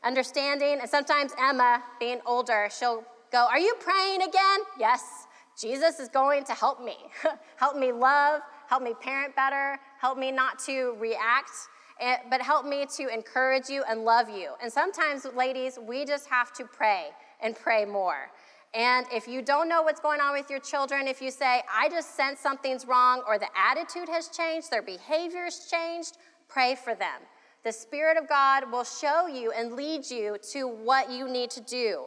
understanding. 0.04 0.80
And 0.80 0.90
sometimes 0.90 1.34
Emma, 1.40 1.84
being 2.00 2.20
older, 2.26 2.70
she'll 2.78 3.04
go, 3.32 3.46
Are 3.50 3.60
you 3.60 3.76
praying 3.80 4.22
again? 4.22 4.60
Yes. 4.80 5.28
Jesus 5.60 6.00
is 6.00 6.10
going 6.10 6.44
to 6.46 6.54
help 6.54 6.84
me. 6.84 6.98
help 7.58 7.78
me 7.78 7.92
love, 7.92 8.42
help 8.68 8.82
me 8.82 8.94
parent 9.00 9.36
better, 9.36 9.78
help 10.00 10.18
me 10.18 10.32
not 10.32 10.58
to 10.66 10.96
react, 11.00 11.52
eh, 12.00 12.18
but 12.30 12.42
help 12.42 12.66
me 12.66 12.88
to 12.98 13.08
encourage 13.14 13.70
you 13.70 13.84
and 13.88 14.04
love 14.04 14.30
you. 14.30 14.54
And 14.62 14.74
sometimes, 14.74 15.28
ladies, 15.36 15.78
we 15.80 16.06
just 16.06 16.28
have 16.28 16.54
to 16.54 16.66
pray 16.66 17.10
and 17.40 17.56
pray 17.56 17.86
more. 17.86 18.32
And 18.74 19.06
if 19.14 19.28
you 19.28 19.42
don't 19.42 19.70
know 19.70 19.84
what's 19.84 20.00
going 20.00 20.20
on 20.20 20.34
with 20.34 20.50
your 20.50 20.60
children, 20.60 21.08
if 21.08 21.22
you 21.22 21.30
say, 21.30 21.62
I 21.72 21.90
just 21.90 22.16
sense 22.16 22.40
something's 22.40 22.88
wrong, 22.88 23.22
or 23.28 23.38
the 23.38 23.50
attitude 23.56 24.10
has 24.10 24.30
changed, 24.30 24.72
their 24.72 24.82
behavior's 24.82 25.68
changed, 25.70 26.18
pray 26.50 26.76
for 26.76 26.96
them. 26.96 27.22
The 27.64 27.72
Spirit 27.72 28.18
of 28.18 28.28
God 28.28 28.72
will 28.72 28.84
show 28.84 29.28
you 29.28 29.52
and 29.52 29.74
lead 29.74 30.10
you 30.10 30.38
to 30.52 30.68
what 30.68 31.12
you 31.12 31.30
need 31.30 31.52
to 31.52 31.62
do. 31.62 32.06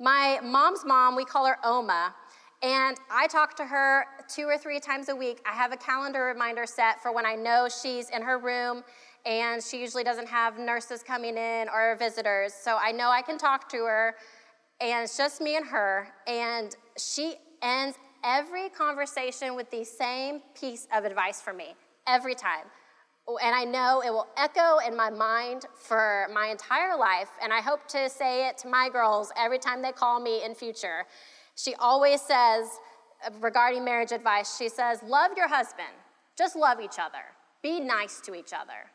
My 0.00 0.40
mom's 0.42 0.84
mom, 0.84 1.14
we 1.14 1.24
call 1.24 1.46
her 1.46 1.58
Oma, 1.64 2.14
and 2.62 2.96
I 3.10 3.26
talk 3.28 3.54
to 3.56 3.64
her 3.64 4.06
two 4.28 4.46
or 4.46 4.58
three 4.58 4.80
times 4.80 5.08
a 5.08 5.14
week. 5.14 5.40
I 5.46 5.54
have 5.54 5.72
a 5.72 5.76
calendar 5.76 6.24
reminder 6.24 6.66
set 6.66 7.00
for 7.02 7.12
when 7.12 7.24
I 7.24 7.36
know 7.36 7.68
she's 7.68 8.10
in 8.10 8.22
her 8.22 8.38
room 8.38 8.82
and 9.24 9.62
she 9.62 9.80
usually 9.80 10.02
doesn't 10.02 10.26
have 10.26 10.58
nurses 10.58 11.02
coming 11.02 11.36
in 11.36 11.68
or 11.68 11.94
visitors. 11.96 12.52
So 12.52 12.76
I 12.80 12.90
know 12.90 13.10
I 13.10 13.22
can 13.22 13.38
talk 13.38 13.68
to 13.70 13.78
her, 13.84 14.16
and 14.80 15.04
it's 15.04 15.16
just 15.16 15.40
me 15.40 15.56
and 15.56 15.66
her. 15.66 16.08
And 16.26 16.74
she 16.96 17.36
ends 17.62 17.98
every 18.24 18.68
conversation 18.70 19.54
with 19.54 19.70
the 19.70 19.84
same 19.84 20.40
piece 20.58 20.86
of 20.94 21.04
advice 21.04 21.40
for 21.40 21.52
me 21.52 21.74
every 22.06 22.34
time 22.34 22.64
and 23.42 23.54
I 23.54 23.64
know 23.64 24.02
it 24.04 24.10
will 24.10 24.28
echo 24.36 24.78
in 24.86 24.96
my 24.96 25.10
mind 25.10 25.66
for 25.76 26.28
my 26.32 26.46
entire 26.46 26.96
life, 26.96 27.28
and 27.42 27.52
I 27.52 27.60
hope 27.60 27.86
to 27.88 28.08
say 28.08 28.48
it 28.48 28.56
to 28.58 28.68
my 28.68 28.88
girls 28.90 29.30
every 29.36 29.58
time 29.58 29.82
they 29.82 29.92
call 29.92 30.18
me 30.18 30.42
in 30.44 30.54
future. 30.54 31.04
She 31.54 31.74
always 31.74 32.22
says, 32.22 32.68
regarding 33.40 33.84
marriage 33.84 34.12
advice, 34.12 34.56
she 34.56 34.68
says, 34.68 35.02
Love 35.02 35.32
your 35.36 35.48
husband, 35.48 35.88
just 36.38 36.56
love 36.56 36.80
each 36.80 36.98
other, 36.98 37.24
be 37.62 37.80
nice 37.80 38.20
to 38.22 38.34
each 38.34 38.52
other. 38.54 38.90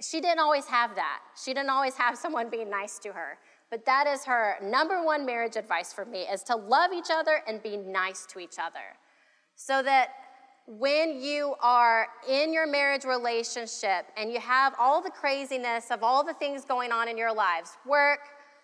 She 0.00 0.20
didn't 0.20 0.40
always 0.40 0.66
have 0.66 0.94
that. 0.94 1.20
She 1.42 1.52
didn't 1.52 1.70
always 1.70 1.94
have 1.94 2.16
someone 2.16 2.50
being 2.50 2.70
nice 2.70 2.98
to 3.00 3.12
her. 3.12 3.38
But 3.72 3.86
that 3.86 4.06
is 4.06 4.26
her 4.26 4.56
number 4.62 5.02
one 5.02 5.24
marriage 5.24 5.56
advice 5.56 5.94
for 5.94 6.04
me 6.04 6.20
is 6.20 6.42
to 6.42 6.56
love 6.56 6.92
each 6.92 7.08
other 7.10 7.40
and 7.48 7.62
be 7.62 7.78
nice 7.78 8.26
to 8.26 8.38
each 8.38 8.58
other. 8.58 8.84
So 9.56 9.82
that 9.82 10.10
when 10.66 11.22
you 11.22 11.54
are 11.62 12.08
in 12.28 12.52
your 12.52 12.66
marriage 12.66 13.04
relationship 13.04 14.04
and 14.18 14.30
you 14.30 14.40
have 14.40 14.74
all 14.78 15.00
the 15.00 15.10
craziness 15.10 15.90
of 15.90 16.02
all 16.02 16.22
the 16.22 16.34
things 16.34 16.66
going 16.66 16.92
on 16.92 17.08
in 17.08 17.16
your 17.16 17.34
lives 17.34 17.78
work, 17.86 18.20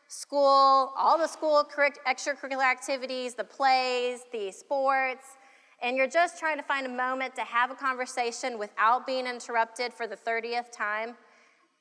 school, 0.08 0.92
all 0.94 1.16
the 1.16 1.26
school 1.26 1.66
extracurricular 2.06 2.70
activities, 2.70 3.34
the 3.34 3.44
plays, 3.44 4.20
the 4.30 4.52
sports 4.52 5.38
and 5.80 5.96
you're 5.96 6.06
just 6.08 6.38
trying 6.38 6.58
to 6.58 6.62
find 6.62 6.84
a 6.84 6.90
moment 6.90 7.34
to 7.36 7.42
have 7.42 7.70
a 7.70 7.74
conversation 7.74 8.58
without 8.58 9.06
being 9.06 9.26
interrupted 9.26 9.94
for 9.94 10.06
the 10.06 10.16
30th 10.16 10.70
time, 10.70 11.14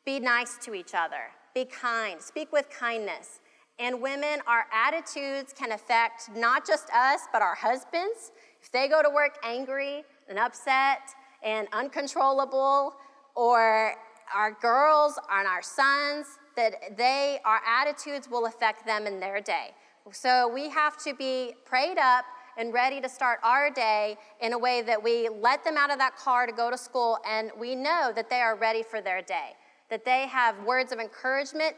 be 0.05 0.19
nice 0.19 0.57
to 0.59 0.73
each 0.73 0.93
other. 0.93 1.31
Be 1.57 1.65
kind. 1.65 2.21
Speak 2.21 2.51
with 2.51 2.69
kindness. 2.69 3.39
And 3.79 3.99
women, 3.99 4.41
our 4.45 4.67
attitudes 4.71 5.55
can 5.57 5.71
affect 5.71 6.29
not 6.35 6.67
just 6.67 6.87
us, 6.91 7.21
but 7.33 7.41
our 7.41 7.55
husbands 7.55 8.31
if 8.61 8.71
they 8.71 8.87
go 8.87 9.01
to 9.01 9.09
work 9.09 9.39
angry 9.43 10.03
and 10.29 10.37
upset 10.37 10.99
and 11.41 11.67
uncontrollable, 11.73 12.93
or 13.33 13.95
our 14.35 14.51
girls 14.61 15.17
and 15.31 15.47
our 15.47 15.63
sons, 15.63 16.27
that 16.55 16.95
they, 16.95 17.39
our 17.43 17.61
attitudes 17.65 18.29
will 18.29 18.45
affect 18.45 18.85
them 18.85 19.07
in 19.07 19.19
their 19.19 19.41
day. 19.41 19.71
So 20.11 20.47
we 20.47 20.69
have 20.69 20.95
to 21.05 21.15
be 21.15 21.53
prayed 21.65 21.97
up 21.97 22.25
and 22.57 22.71
ready 22.71 23.01
to 23.01 23.09
start 23.09 23.39
our 23.43 23.71
day 23.71 24.15
in 24.41 24.53
a 24.53 24.57
way 24.59 24.83
that 24.83 25.01
we 25.01 25.27
let 25.29 25.63
them 25.63 25.75
out 25.75 25.89
of 25.91 25.97
that 25.97 26.17
car 26.17 26.45
to 26.45 26.53
go 26.53 26.69
to 26.69 26.77
school 26.77 27.17
and 27.27 27.49
we 27.59 27.75
know 27.75 28.11
that 28.15 28.29
they 28.29 28.41
are 28.41 28.55
ready 28.55 28.83
for 28.83 29.01
their 29.01 29.23
day, 29.23 29.53
that 29.89 30.05
they 30.05 30.27
have 30.27 30.63
words 30.63 30.91
of 30.91 30.99
encouragement 30.99 31.75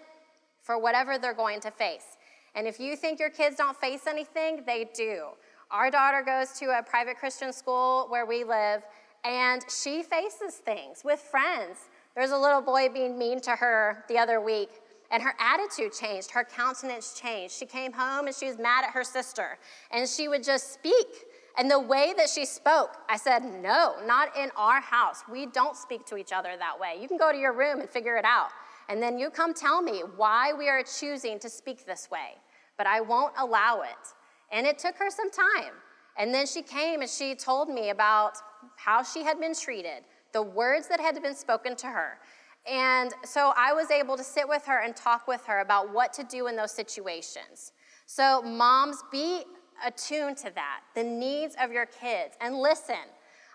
for 0.62 0.78
whatever 0.78 1.18
they're 1.18 1.34
going 1.34 1.60
to 1.62 1.72
face. 1.72 2.18
And 2.56 2.68
if 2.68 2.80
you 2.80 2.96
think 2.96 3.20
your 3.20 3.30
kids 3.30 3.56
don't 3.56 3.78
face 3.78 4.08
anything, 4.08 4.64
they 4.66 4.90
do. 4.94 5.28
Our 5.72 5.92
daughter 5.92 6.24
goes 6.26 6.52
to 6.60 6.78
a 6.78 6.84
private 6.84 7.18
Christian 7.18 7.54
school 7.54 8.08
where 8.10 8.26
we 8.26 8.44
live, 8.44 8.82
and 9.24 9.64
she 9.70 10.02
faces 10.02 10.56
things 10.56 11.04
with 11.04 11.20
friends. 11.20 11.78
There's 12.16 12.32
a 12.32 12.38
little 12.38 12.62
boy 12.62 12.90
being 12.90 13.18
mean 13.18 13.40
to 13.42 13.52
her 13.52 14.04
the 14.10 14.18
other 14.18 14.42
week, 14.42 14.70
and 15.12 15.22
her 15.22 15.36
attitude 15.40 15.94
changed, 15.94 16.32
her 16.32 16.44
countenance 16.44 17.20
changed. 17.20 17.54
She 17.54 17.66
came 17.66 17.94
home 17.94 18.26
and 18.28 18.36
she 18.36 18.48
was 18.48 18.58
mad 18.58 18.84
at 18.84 18.92
her 18.92 19.04
sister, 19.04 19.58
and 19.92 20.08
she 20.08 20.28
would 20.28 20.44
just 20.44 20.74
speak. 20.74 21.26
And 21.60 21.70
the 21.70 21.80
way 21.80 22.14
that 22.16 22.30
she 22.30 22.46
spoke, 22.46 22.92
I 23.10 23.18
said, 23.18 23.44
No, 23.44 23.96
not 24.06 24.36
in 24.38 24.50
our 24.56 24.80
house. 24.80 25.24
We 25.30 25.46
don't 25.46 25.76
speak 25.76 26.06
to 26.06 26.16
each 26.16 26.32
other 26.32 26.52
that 26.58 26.80
way. 26.80 26.98
You 27.02 27.10
can 27.10 27.18
go 27.18 27.34
to 27.34 27.38
your 27.38 27.52
room 27.52 27.82
and 27.82 27.90
figure 27.90 28.16
it 28.16 28.24
out. 28.24 28.48
And 28.88 29.04
then 29.04 29.20
you 29.20 29.30
come 29.30 29.54
tell 29.54 29.82
me 29.82 30.04
why 30.16 30.54
we 30.54 30.70
are 30.70 30.82
choosing 30.84 31.38
to 31.40 31.50
speak 31.50 31.86
this 31.86 32.10
way. 32.10 32.38
But 32.78 32.88
I 32.88 33.02
won't 33.02 33.34
allow 33.38 33.82
it. 33.82 34.14
And 34.54 34.66
it 34.66 34.80
took 34.80 34.96
her 35.00 35.10
some 35.10 35.30
time. 35.30 35.74
And 36.18 36.34
then 36.34 36.48
she 36.48 36.62
came 36.62 37.02
and 37.02 37.10
she 37.10 37.36
told 37.36 37.68
me 37.68 37.90
about 37.90 38.38
how 38.78 39.04
she 39.04 39.24
had 39.24 39.38
been 39.38 39.54
treated, 39.54 40.06
the 40.32 40.42
words 40.42 40.88
that 40.88 41.02
had 41.02 41.22
been 41.22 41.36
spoken 41.36 41.76
to 41.76 41.88
her. 41.88 42.20
And 42.66 43.14
so 43.26 43.52
I 43.58 43.74
was 43.74 43.92
able 43.92 44.16
to 44.16 44.24
sit 44.24 44.48
with 44.48 44.66
her 44.66 44.80
and 44.80 44.96
talk 44.96 45.28
with 45.28 45.44
her 45.46 45.60
about 45.60 45.94
what 45.94 46.14
to 46.14 46.24
do 46.24 46.48
in 46.48 46.56
those 46.56 46.72
situations. 46.72 47.74
So, 48.06 48.42
moms, 48.42 49.04
be 49.12 49.44
attuned 49.86 50.38
to 50.38 50.52
that, 50.56 50.82
the 50.96 51.04
needs 51.04 51.56
of 51.62 51.72
your 51.72 51.86
kids, 51.86 52.36
and 52.42 52.56
listen. 52.56 52.96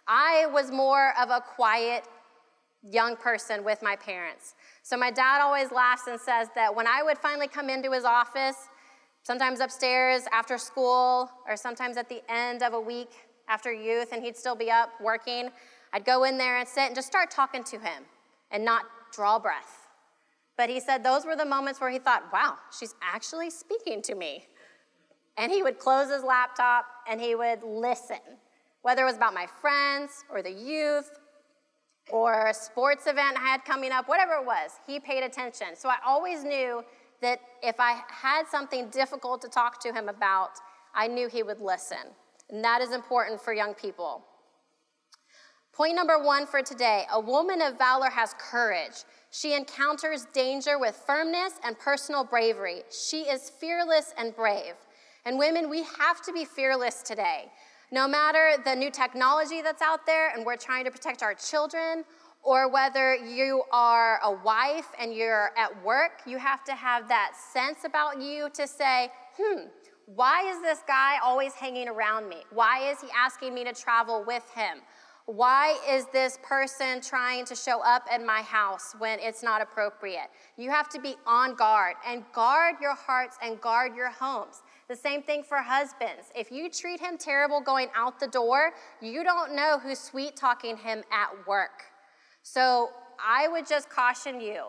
I 0.07 0.47
was 0.52 0.71
more 0.71 1.14
of 1.19 1.31
a 1.31 1.40
quiet 1.40 2.04
young 2.83 3.16
person 3.16 3.64
with 3.64 3.83
my 3.83 3.97
parents. 3.97 4.54
So, 4.83 4.97
my 4.97 5.11
dad 5.11 5.40
always 5.40 5.73
laughs 5.73 6.02
and 6.07 6.21
says 6.21 6.49
that 6.54 6.75
when 6.75 6.87
I 6.87 7.02
would 7.02 7.19
finally 7.19 7.49
come 7.49 7.71
into 7.71 7.90
his 7.90 8.04
office, 8.04 8.57
sometimes 9.23 9.61
upstairs 9.61 10.25
after 10.33 10.59
school, 10.59 11.31
or 11.49 11.57
sometimes 11.57 11.97
at 11.97 12.09
the 12.09 12.23
end 12.28 12.62
of 12.62 12.75
a 12.75 12.81
week 12.81 13.11
after 13.49 13.73
youth, 13.73 14.12
and 14.12 14.23
he'd 14.23 14.37
still 14.37 14.54
be 14.54 14.71
up 14.71 14.90
working. 15.00 15.50
I'd 15.93 16.04
go 16.04 16.25
in 16.25 16.38
there 16.38 16.59
and 16.59 16.69
sit 16.69 16.85
and 16.85 16.95
just 16.95 17.07
start 17.07 17.31
talking 17.31 17.64
to 17.64 17.78
him 17.78 18.04
and 18.50 18.64
not 18.64 18.85
draw 19.12 19.38
breath. 19.38 19.88
But 20.57 20.69
he 20.69 20.81
said 20.81 21.02
those 21.02 21.25
were 21.25 21.37
the 21.37 21.45
moments 21.45 21.81
where 21.81 21.90
he 21.90 21.99
thought, 21.99 22.25
wow, 22.33 22.57
she's 22.78 22.95
actually 23.02 23.50
speaking 23.50 24.02
to 24.02 24.14
me. 24.14 24.45
And 25.36 25.50
he 25.50 25.62
would 25.62 25.78
close 25.78 26.10
his 26.10 26.22
laptop 26.22 26.86
and 27.08 27.20
he 27.20 27.34
would 27.34 27.62
listen, 27.62 28.20
whether 28.82 29.02
it 29.02 29.06
was 29.06 29.16
about 29.16 29.34
my 29.34 29.46
friends 29.60 30.24
or 30.30 30.42
the 30.42 30.52
youth 30.52 31.10
or 32.10 32.48
a 32.48 32.54
sports 32.54 33.06
event 33.06 33.36
I 33.38 33.40
had 33.40 33.64
coming 33.64 33.90
up, 33.90 34.08
whatever 34.08 34.34
it 34.34 34.46
was, 34.46 34.72
he 34.86 35.00
paid 35.00 35.24
attention. 35.24 35.68
So 35.74 35.88
I 35.88 35.96
always 36.06 36.44
knew 36.44 36.84
that 37.22 37.40
if 37.62 37.76
I 37.78 38.02
had 38.08 38.46
something 38.48 38.88
difficult 38.90 39.40
to 39.42 39.48
talk 39.48 39.80
to 39.82 39.92
him 39.92 40.08
about, 40.08 40.50
I 40.94 41.06
knew 41.06 41.28
he 41.28 41.42
would 41.42 41.60
listen. 41.60 41.98
And 42.50 42.62
that 42.62 42.80
is 42.82 42.92
important 42.92 43.40
for 43.40 43.52
young 43.52 43.74
people. 43.74 44.22
Point 45.72 45.96
number 45.96 46.22
one 46.22 46.46
for 46.46 46.62
today 46.62 47.04
a 47.12 47.18
woman 47.18 47.60
of 47.60 47.78
valor 47.78 48.10
has 48.10 48.34
courage. 48.38 49.04
She 49.30 49.54
encounters 49.54 50.26
danger 50.32 50.78
with 50.78 50.94
firmness 51.06 51.54
and 51.64 51.76
personal 51.78 52.22
bravery. 52.22 52.82
She 52.90 53.22
is 53.22 53.50
fearless 53.50 54.14
and 54.16 54.36
brave. 54.36 54.74
And 55.25 55.38
women, 55.38 55.71
we 55.71 55.85
have 55.99 56.21
to 56.23 56.33
be 56.33 56.45
fearless 56.45 57.02
today. 57.02 57.50
No 57.90 58.07
matter 58.07 58.57
the 58.64 58.75
new 58.75 58.90
technology 58.90 59.62
that's 59.62 59.83
out 59.83 60.04
there 60.07 60.31
and 60.35 60.45
we're 60.45 60.57
trying 60.57 60.85
to 60.85 60.90
protect 60.90 61.23
our 61.23 61.35
children, 61.35 62.04
or 62.43 62.69
whether 62.69 63.14
you 63.14 63.62
are 63.73 64.21
a 64.23 64.31
wife 64.31 64.88
and 65.00 65.14
you're 65.14 65.50
at 65.57 65.83
work, 65.83 66.21
you 66.26 66.37
have 66.38 66.62
to 66.64 66.75
have 66.75 67.09
that 67.09 67.33
sense 67.52 67.85
about 67.85 68.21
you 68.21 68.50
to 68.52 68.66
say, 68.66 69.11
hmm, 69.38 69.61
why 70.07 70.50
is 70.50 70.61
this 70.61 70.81
guy 70.87 71.16
always 71.25 71.54
hanging 71.54 71.88
around 71.88 72.28
me? 72.28 72.43
Why 72.52 72.90
is 72.90 73.00
he 73.00 73.09
asking 73.16 73.54
me 73.54 73.64
to 73.64 73.73
travel 73.73 74.23
with 74.26 74.49
him? 74.54 74.83
Why 75.26 75.78
is 75.88 76.04
this 76.12 76.38
person 76.43 77.00
trying 77.00 77.47
to 77.47 77.54
show 77.54 77.81
up 77.81 78.07
at 78.12 78.23
my 78.23 78.43
house 78.43 78.95
when 78.99 79.19
it's 79.21 79.43
not 79.43 79.62
appropriate? 79.62 80.28
You 80.59 80.71
have 80.71 80.90
to 80.90 81.00
be 81.00 81.16
on 81.26 81.54
guard 81.54 81.95
and 82.07 82.25
guard 82.35 82.75
your 82.78 82.95
hearts 82.95 83.38
and 83.43 83.59
guard 83.59 83.97
your 83.97 84.11
homes. 84.11 84.62
The 84.88 84.96
same 84.96 85.22
thing 85.22 85.42
for 85.42 85.58
husbands. 85.58 86.30
If 86.36 86.52
you 86.52 86.68
treat 86.68 87.00
him 87.00 87.16
terrible 87.16 87.60
going 87.60 87.88
out 87.94 88.20
the 88.20 88.26
door, 88.26 88.72
you 89.00 89.24
don't 89.24 89.54
know 89.54 89.78
who's 89.82 89.98
sweet 89.98 90.36
talking 90.36 90.76
him 90.76 91.02
at 91.10 91.30
work. 91.46 91.84
So 92.42 92.90
I 93.18 93.48
would 93.48 93.66
just 93.66 93.88
caution 93.88 94.40
you 94.40 94.64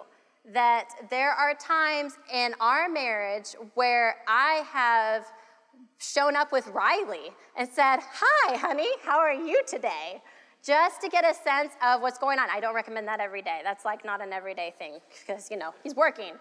that 0.54 0.90
there 1.10 1.32
are 1.32 1.54
times 1.56 2.14
in 2.34 2.54
our 2.62 2.88
marriage 2.88 3.56
where 3.74 4.18
I 4.28 4.64
have 4.72 5.26
shown 5.98 6.36
up 6.36 6.52
with 6.52 6.68
Riley 6.68 7.32
and 7.58 7.68
said, 7.68 7.98
Hi, 8.00 8.58
honey, 8.58 8.90
how 9.04 9.20
are 9.20 9.34
you 9.34 9.62
today? 9.68 10.22
Just 10.64 11.02
to 11.02 11.10
get 11.10 11.26
a 11.26 11.34
sense 11.34 11.74
of 11.84 12.02
what's 12.02 12.18
going 12.18 12.40
on. 12.40 12.48
I 12.50 12.60
don't 12.60 12.74
recommend 12.74 13.08
that 13.08 13.20
every 13.20 13.42
day. 13.42 13.62
That's 13.64 13.86
like 13.86 14.04
not 14.04 14.22
an 14.22 14.34
everyday 14.34 14.74
thing 14.80 15.00
because, 15.20 15.52
you 15.52 15.58
know, 15.58 15.74
he's 15.84 15.96
working. 15.96 16.34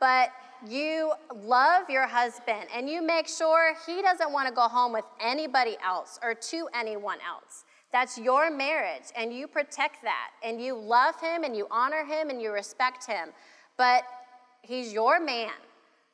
But 0.00 0.30
you 0.66 1.12
love 1.34 1.88
your 1.88 2.06
husband 2.06 2.68
and 2.74 2.88
you 2.88 3.02
make 3.02 3.28
sure 3.28 3.74
he 3.86 4.02
doesn't 4.02 4.32
want 4.32 4.48
to 4.48 4.54
go 4.54 4.62
home 4.62 4.92
with 4.92 5.04
anybody 5.20 5.76
else 5.84 6.18
or 6.22 6.34
to 6.34 6.68
anyone 6.74 7.18
else. 7.26 7.64
That's 7.90 8.18
your 8.18 8.50
marriage, 8.50 9.04
and 9.16 9.32
you 9.32 9.46
protect 9.46 10.02
that, 10.02 10.30
and 10.44 10.60
you 10.60 10.76
love 10.76 11.18
him, 11.22 11.42
and 11.42 11.56
you 11.56 11.66
honor 11.70 12.04
him, 12.04 12.28
and 12.28 12.38
you 12.38 12.52
respect 12.52 13.06
him. 13.06 13.30
But 13.78 14.02
he's 14.60 14.92
your 14.92 15.18
man. 15.20 15.52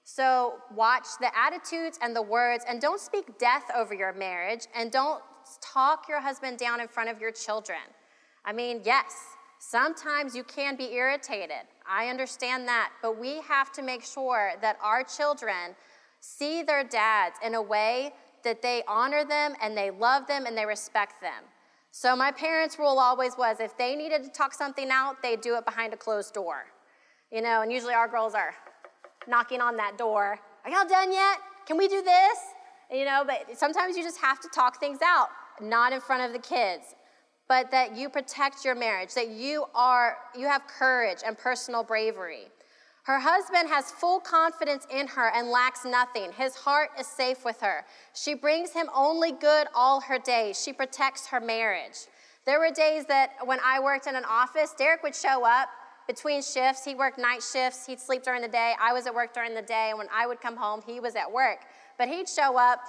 So 0.05 0.55
watch 0.73 1.07
the 1.19 1.37
attitudes 1.37 1.99
and 2.01 2.15
the 2.15 2.23
words, 2.23 2.65
and 2.69 2.81
don't 2.81 3.01
speak 3.01 3.39
death 3.39 3.65
over 3.75 3.93
your 3.93 4.13
marriage, 4.13 4.69
and 4.73 4.93
don't 4.93 5.21
talk 5.61 6.09
your 6.09 6.21
husband 6.21 6.59
down 6.59 6.81
in 6.81 6.87
front 6.87 7.11
of 7.11 7.21
your 7.21 7.33
children. 7.33 7.81
I 8.45 8.53
mean, 8.53 8.83
yes, 8.85 9.13
sometimes 9.59 10.37
you 10.37 10.45
can 10.45 10.77
be 10.77 10.93
irritated. 10.93 11.67
I 11.89 12.09
understand 12.09 12.67
that, 12.69 12.93
but 13.03 13.19
we 13.19 13.41
have 13.43 13.73
to 13.73 13.83
make 13.83 14.05
sure 14.05 14.53
that 14.63 14.79
our 14.83 15.05
children 15.05 15.77
see 16.21 16.63
their 16.63 16.83
dads 16.85 17.37
in 17.45 17.55
a 17.55 17.63
way 17.63 18.15
that 18.43 18.63
they 18.63 18.83
honor 18.89 19.25
them 19.25 19.55
and 19.61 19.77
they 19.77 19.91
love 19.91 20.27
them 20.27 20.47
and 20.47 20.57
they 20.57 20.65
respect 20.65 21.21
them. 21.21 21.45
So 21.91 22.17
my 22.17 22.33
parents' 22.33 22.79
rule 22.79 22.99
always 22.99 23.37
was 23.37 23.61
if 23.61 23.77
they 23.77 23.95
needed 23.95 24.25
to 24.25 24.31
talk 24.31 24.55
something 24.55 24.91
out, 24.91 25.23
they'd 25.23 25.41
do 25.41 25.57
it 25.57 25.65
behind 25.65 25.93
a 25.93 25.97
closed 25.97 26.35
door. 26.35 26.65
You 27.31 27.43
know, 27.43 27.63
and 27.63 27.73
usually 27.73 27.95
our 27.95 28.09
girls 28.09 28.35
are 28.35 28.55
knocking 29.29 29.61
on 29.61 29.77
that 29.77 29.99
door. 29.99 30.39
Are 30.65 30.71
y'all 30.71 30.89
done 30.89 31.13
yet? 31.13 31.39
Can 31.67 31.77
we 31.77 31.89
do 31.89 32.03
this? 32.03 32.39
You 32.91 33.05
know, 33.05 33.25
but 33.27 33.59
sometimes 33.59 33.97
you 33.97 34.03
just 34.03 34.21
have 34.21 34.41
to 34.41 34.49
talk 34.49 34.81
things 34.81 34.99
out, 35.05 35.29
not 35.61 35.93
in 35.93 36.01
front 36.01 36.23
of 36.23 36.33
the 36.33 36.39
kids, 36.39 36.95
but 37.49 37.71
that 37.71 37.97
you 37.97 38.09
protect 38.09 38.65
your 38.65 38.75
marriage, 38.75 39.15
that 39.15 39.29
you 39.29 39.65
are 39.75 40.17
you 40.37 40.47
have 40.47 40.67
courage 40.67 41.19
and 41.25 41.37
personal 41.37 41.83
bravery. 41.83 42.47
Her 43.05 43.19
husband 43.21 43.69
has 43.69 43.91
full 43.91 44.19
confidence 44.19 44.87
in 44.91 45.07
her 45.09 45.31
and 45.35 45.49
lacks 45.49 45.85
nothing. 45.85 46.33
His 46.33 46.55
heart 46.55 46.89
is 46.99 47.07
safe 47.07 47.45
with 47.45 47.61
her. 47.61 47.85
She 48.15 48.33
brings 48.33 48.71
him 48.71 48.89
only 48.95 49.33
good 49.33 49.67
all 49.75 50.01
her 50.01 50.19
days. 50.19 50.59
She 50.63 50.73
protects 50.73 51.27
her 51.27 51.39
marriage. 51.39 52.07
There 52.47 52.59
were 52.59 52.71
days 52.71 53.05
that 53.07 53.33
when 53.45 53.59
I 53.63 53.79
worked 53.81 54.07
in 54.07 54.17
an 54.17 54.25
office, 54.25 54.75
Derek 54.77 55.03
would 55.03 55.15
show 55.15 55.45
up 55.45 55.69
between 56.07 56.43
shifts. 56.43 56.85
He 56.85 56.95
worked 56.95 57.19
night 57.19 57.43
shifts, 57.43 57.87
he'd 57.87 58.01
sleep 58.01 58.23
during 58.23 58.43
the 58.43 58.49
day. 58.49 58.75
I 58.81 58.93
was 58.93 59.07
at 59.07 59.15
work 59.15 59.35
during 59.35 59.55
the 59.55 59.63
day, 59.63 59.89
and 59.91 59.99
when 59.99 60.09
I 60.13 60.27
would 60.27 60.41
come 60.41 60.57
home, 60.57 60.83
he 60.87 61.01
was 61.01 61.15
at 61.15 61.31
work. 61.31 61.61
But 61.99 62.09
he'd 62.09 62.29
show 62.29 62.59
up 62.59 62.81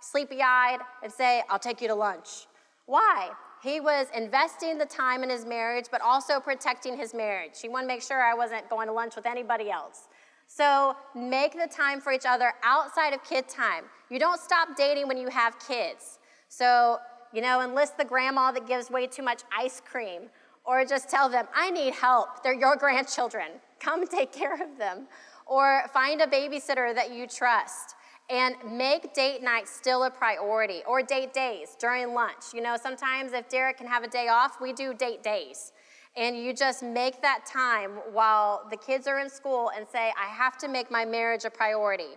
sleepy 0.00 0.40
eyed 0.42 0.78
and 1.02 1.12
say, 1.12 1.42
I'll 1.48 1.58
take 1.58 1.80
you 1.80 1.88
to 1.88 1.94
lunch. 1.94 2.46
Why? 2.86 3.30
He 3.64 3.80
was 3.80 4.08
investing 4.14 4.76
the 4.76 4.84
time 4.84 5.22
in 5.22 5.30
his 5.30 5.46
marriage, 5.46 5.86
but 5.90 6.02
also 6.02 6.38
protecting 6.38 6.98
his 6.98 7.14
marriage. 7.14 7.52
He 7.62 7.70
wanted 7.70 7.84
to 7.84 7.94
make 7.94 8.02
sure 8.02 8.22
I 8.22 8.34
wasn't 8.34 8.68
going 8.68 8.88
to 8.88 8.92
lunch 8.92 9.16
with 9.16 9.24
anybody 9.24 9.70
else. 9.70 10.08
So 10.46 10.94
make 11.14 11.54
the 11.54 11.66
time 11.66 12.02
for 12.02 12.12
each 12.12 12.26
other 12.28 12.52
outside 12.62 13.14
of 13.14 13.24
kid 13.24 13.48
time. 13.48 13.84
You 14.10 14.18
don't 14.18 14.38
stop 14.38 14.76
dating 14.76 15.08
when 15.08 15.16
you 15.16 15.28
have 15.28 15.58
kids. 15.66 16.18
So, 16.50 16.98
you 17.32 17.40
know, 17.40 17.62
enlist 17.62 17.96
the 17.96 18.04
grandma 18.04 18.52
that 18.52 18.66
gives 18.66 18.90
way 18.90 19.06
too 19.06 19.22
much 19.22 19.40
ice 19.56 19.80
cream, 19.82 20.28
or 20.66 20.84
just 20.84 21.08
tell 21.08 21.30
them, 21.30 21.46
I 21.54 21.70
need 21.70 21.94
help. 21.94 22.42
They're 22.42 22.52
your 22.52 22.76
grandchildren. 22.84 23.48
Come 23.80 24.06
take 24.06 24.30
care 24.30 24.62
of 24.62 24.76
them. 24.76 25.06
Or 25.46 25.84
find 25.94 26.20
a 26.20 26.26
babysitter 26.26 26.94
that 26.94 27.12
you 27.14 27.26
trust 27.26 27.94
and 28.30 28.56
make 28.70 29.12
date 29.12 29.42
night 29.42 29.68
still 29.68 30.04
a 30.04 30.10
priority 30.10 30.80
or 30.86 31.02
date 31.02 31.32
days 31.32 31.76
during 31.78 32.14
lunch. 32.14 32.54
You 32.54 32.62
know, 32.62 32.76
sometimes 32.80 33.32
if 33.32 33.48
Derek 33.48 33.78
can 33.78 33.86
have 33.86 34.02
a 34.02 34.08
day 34.08 34.28
off, 34.28 34.60
we 34.60 34.72
do 34.72 34.94
date 34.94 35.22
days. 35.22 35.72
And 36.16 36.36
you 36.36 36.54
just 36.54 36.82
make 36.82 37.20
that 37.22 37.44
time 37.44 37.90
while 38.12 38.62
the 38.70 38.76
kids 38.76 39.06
are 39.06 39.18
in 39.18 39.28
school 39.28 39.70
and 39.76 39.86
say, 39.86 40.12
I 40.18 40.26
have 40.26 40.56
to 40.58 40.68
make 40.68 40.90
my 40.90 41.04
marriage 41.04 41.44
a 41.44 41.50
priority. 41.50 42.16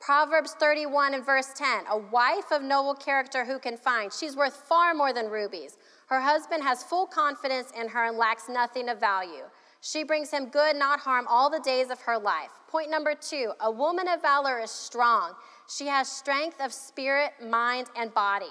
Proverbs 0.00 0.54
31 0.60 1.14
and 1.14 1.26
verse 1.26 1.48
10 1.56 1.84
A 1.90 1.98
wife 1.98 2.52
of 2.52 2.62
noble 2.62 2.94
character 2.94 3.44
who 3.44 3.58
can 3.58 3.76
find? 3.76 4.12
She's 4.12 4.36
worth 4.36 4.54
far 4.54 4.94
more 4.94 5.12
than 5.12 5.28
rubies. 5.28 5.76
Her 6.06 6.20
husband 6.20 6.62
has 6.62 6.82
full 6.84 7.06
confidence 7.06 7.72
in 7.78 7.88
her 7.88 8.04
and 8.04 8.16
lacks 8.16 8.48
nothing 8.48 8.88
of 8.88 9.00
value. 9.00 9.44
She 9.80 10.02
brings 10.02 10.30
him 10.30 10.46
good, 10.46 10.76
not 10.76 11.00
harm, 11.00 11.26
all 11.28 11.50
the 11.50 11.60
days 11.60 11.90
of 11.90 12.00
her 12.00 12.18
life. 12.18 12.50
Point 12.68 12.90
number 12.90 13.14
two 13.14 13.52
a 13.60 13.70
woman 13.70 14.08
of 14.08 14.20
valor 14.22 14.58
is 14.58 14.70
strong. 14.70 15.32
She 15.68 15.86
has 15.86 16.08
strength 16.08 16.60
of 16.60 16.72
spirit, 16.72 17.32
mind, 17.42 17.88
and 17.96 18.12
body. 18.12 18.46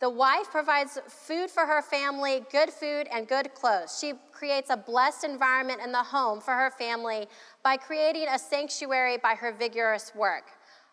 The 0.00 0.10
wife 0.10 0.50
provides 0.50 0.98
food 1.08 1.48
for 1.48 1.64
her 1.64 1.80
family, 1.80 2.44
good 2.50 2.70
food, 2.70 3.06
and 3.12 3.28
good 3.28 3.54
clothes. 3.54 3.98
She 4.00 4.14
creates 4.32 4.68
a 4.70 4.76
blessed 4.76 5.22
environment 5.22 5.80
in 5.80 5.92
the 5.92 6.02
home 6.02 6.40
for 6.40 6.54
her 6.54 6.70
family 6.70 7.28
by 7.62 7.76
creating 7.76 8.26
a 8.28 8.36
sanctuary 8.36 9.16
by 9.16 9.34
her 9.34 9.52
vigorous 9.52 10.12
work. 10.14 10.44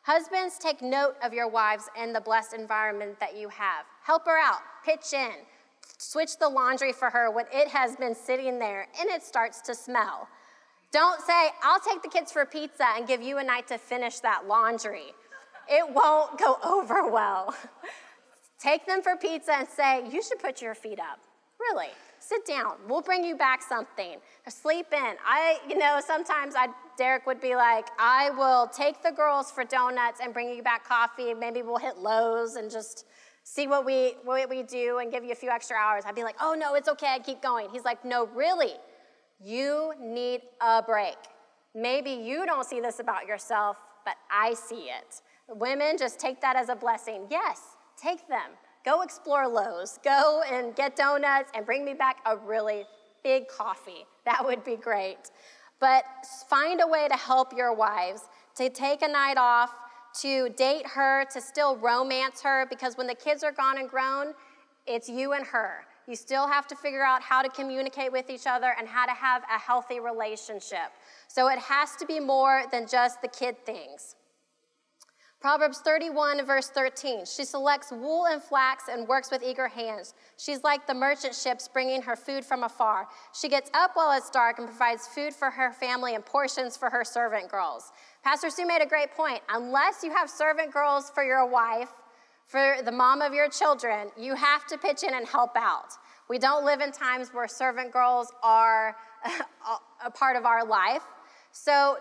Husbands, 0.04 0.60
take 0.60 0.82
note 0.82 1.16
of 1.24 1.34
your 1.34 1.48
wives 1.48 1.90
and 1.98 2.16
the 2.16 2.22
blessed 2.22 2.54
environment 2.54 3.20
that 3.20 3.36
you 3.36 3.50
have. 3.50 3.86
Help 4.04 4.26
her 4.26 4.38
out, 4.38 4.62
pitch 4.86 5.14
in, 5.14 5.34
switch 6.00 6.38
the 6.40 6.50
laundry 6.50 6.94
for 6.94 7.10
her 7.10 7.30
when 7.30 7.46
it 7.54 7.68
has 7.68 7.96
been 7.98 8.16
sitting 8.16 8.58
there 8.58 8.88
and 9.00 9.10
it 9.10 9.22
starts 9.22 9.62
to 9.62 9.76
smell. 9.76 10.28
Don't 10.92 11.22
say, 11.22 11.50
I'll 11.62 11.80
take 11.80 12.02
the 12.02 12.10
kids 12.10 12.32
for 12.32 12.46
pizza 12.46 12.86
and 12.96 13.08
give 13.08 13.22
you 13.22 13.38
a 13.38 13.44
night 13.44 13.68
to 13.68 13.78
finish 13.78 14.20
that 14.20 14.48
laundry. 14.48 15.14
It 15.70 15.88
won't 15.94 16.40
go 16.40 16.58
over 16.64 17.08
well. 17.12 17.54
take 18.60 18.88
them 18.88 19.04
for 19.04 19.16
pizza 19.16 19.56
and 19.56 19.68
say, 19.68 20.10
You 20.10 20.24
should 20.24 20.40
put 20.40 20.62
your 20.62 20.74
feet 20.74 21.00
up. 21.00 21.20
Really, 21.60 21.90
sit 22.20 22.46
down. 22.46 22.76
We'll 22.88 23.02
bring 23.02 23.24
you 23.24 23.36
back 23.36 23.62
something. 23.62 24.16
Sleep 24.48 24.88
in. 24.94 25.14
I, 25.28 25.60
you 25.68 25.78
know, 25.78 26.00
sometimes 26.04 26.56
I, 26.56 26.70
Derek 26.98 27.28
would 27.28 27.42
be 27.42 27.56
like, 27.56 27.88
I 28.00 28.30
will 28.32 28.68
take 28.68 29.04
the 29.04 29.12
girls 29.12 29.52
for 29.52 29.66
donuts 29.66 30.22
and 30.24 30.34
bring 30.34 30.50
you 30.50 30.64
back 30.64 30.88
coffee. 30.88 31.34
Maybe 31.34 31.62
we'll 31.62 31.78
hit 31.78 31.98
Lowe's 31.98 32.56
and 32.56 32.72
just 32.72 33.06
see 33.50 33.66
what 33.66 33.84
we, 33.84 34.14
what 34.24 34.48
we 34.48 34.62
do 34.62 35.00
and 35.00 35.12
give 35.12 35.24
you 35.24 35.32
a 35.32 35.36
few 35.36 35.50
extra 35.50 35.76
hours. 35.76 36.04
I'd 36.06 36.14
be 36.14 36.24
like, 36.24 36.36
oh 36.40 36.56
no, 36.58 36.76
it's 36.76 36.88
okay, 36.88 37.08
I 37.08 37.20
keep 37.20 37.42
going. 37.42 37.68
He's 37.72 37.84
like, 37.84 38.06
no, 38.06 38.28
really, 38.28 38.74
you 39.44 39.94
need 40.00 40.42
a 40.62 40.84
break. 40.84 41.18
Maybe 41.74 42.12
you 42.12 42.46
don't 42.46 42.66
see 42.66 42.80
this 42.80 43.00
about 43.00 43.26
yourself, 43.26 43.78
but 44.06 44.16
I 44.32 44.54
see 44.54 44.90
it. 44.90 45.22
Women, 45.48 45.98
just 45.98 46.20
take 46.20 46.40
that 46.42 46.56
as 46.56 46.70
a 46.70 46.76
blessing. 46.76 47.26
Yes, 47.32 47.60
take 48.00 48.28
them. 48.28 48.52
Go 48.86 49.02
explore 49.02 49.48
Lowe's. 49.48 50.00
Go 50.04 50.44
and 50.52 50.76
get 50.76 50.96
donuts 50.96 51.52
and 51.56 51.66
bring 51.66 51.84
me 51.84 51.96
back 51.96 52.18
a 52.28 52.38
really 52.38 52.84
big 53.24 53.48
coffee. 53.48 54.06
That 54.26 54.46
would 54.46 54.64
be 54.64 54.76
great. 54.76 55.32
But 55.80 56.04
find 56.48 56.82
a 56.82 56.88
way 56.88 57.08
to 57.08 57.16
help 57.16 57.58
your 57.58 57.74
wives 57.74 58.22
to 58.58 58.70
take 58.70 59.02
a 59.02 59.08
night 59.08 59.38
off, 59.38 59.72
to 60.22 60.50
date 60.50 60.86
her, 60.88 61.26
to 61.34 61.41
still 61.41 61.78
romance 61.78 62.41
her, 62.41 62.65
because 62.69 62.98
when 62.98 63.08
the 63.08 63.15
kids 63.15 63.43
are 63.43 63.52
gone 63.52 63.78
and 63.78 63.89
grown, 63.89 64.34
it's 64.88 65.08
you 65.08 65.34
and 65.34 65.45
her. 65.45 65.86
You 66.08 66.15
still 66.15 66.48
have 66.48 66.65
to 66.67 66.76
figure 66.76 67.04
out 67.04 67.22
how 67.22 67.43
to 67.43 67.50
communicate 67.50 68.12
with 68.12 68.32
each 68.32 68.48
other 68.48 68.74
and 68.80 68.88
how 68.88 69.06
to 69.06 69.12
have 69.12 69.43
a 69.43 69.60
healthy 69.60 70.00
relationship. 70.00 70.91
So 71.28 71.48
it 71.50 71.60
has 71.60 71.95
to 71.98 72.06
be 72.06 72.19
more 72.19 72.63
than 72.72 72.88
just 72.88 73.22
the 73.22 73.28
kid 73.28 73.63
things. 73.65 74.15
Proverbs 75.39 75.80
31, 75.80 76.45
verse 76.45 76.67
13. 76.67 77.26
She 77.26 77.45
selects 77.45 77.91
wool 77.91 78.26
and 78.26 78.43
flax 78.43 78.86
and 78.91 79.08
works 79.08 79.32
with 79.32 79.41
eager 79.41 79.69
hands. 79.69 80.13
She's 80.36 80.63
like 80.63 80.86
the 80.86 80.93
merchant 80.93 81.34
ships 81.34 81.69
bringing 81.69 82.02
her 82.02 82.17
food 82.17 82.43
from 82.43 82.63
afar. 82.63 83.08
She 83.39 83.48
gets 83.48 83.69
up 83.74 83.91
while 83.93 84.12
it's 84.17 84.30
dark 84.30 84.60
and 84.60 84.67
provides 84.67 85.08
food 85.08 85.34
for 85.34 85.50
her 85.50 85.72
family 85.72 86.15
and 86.15 86.26
portions 86.26 86.76
for 86.76 86.89
her 86.89 87.06
servant 87.06 87.50
girls. 87.50 87.93
Pastor 88.24 88.50
Sue 88.50 88.68
made 88.68 88.82
a 88.82 88.86
great 88.86 89.12
point. 89.12 89.40
Unless 89.50 90.04
you 90.04 90.12
have 90.12 90.30
servant 90.30 90.74
girls 90.74 91.10
for 91.10 91.24
your 91.24 91.46
wife, 91.46 91.90
for 92.46 92.78
the 92.84 92.92
mom 92.92 93.22
of 93.22 93.34
your 93.34 93.48
children, 93.48 94.10
you 94.18 94.36
have 94.36 94.66
to 94.68 94.78
pitch 94.78 95.04
in 95.04 95.14
and 95.14 95.26
help 95.28 95.52
out. 95.56 95.94
We 96.30 96.38
don't 96.38 96.66
live 96.66 96.82
in 96.82 96.92
times 96.92 97.30
where 97.30 97.48
servant 97.48 97.92
girls 97.92 98.32
are 98.44 98.96
a 100.06 100.12
part 100.12 100.36
of 100.36 100.46
our 100.46 100.66
life. 100.66 101.04
So 101.52 101.98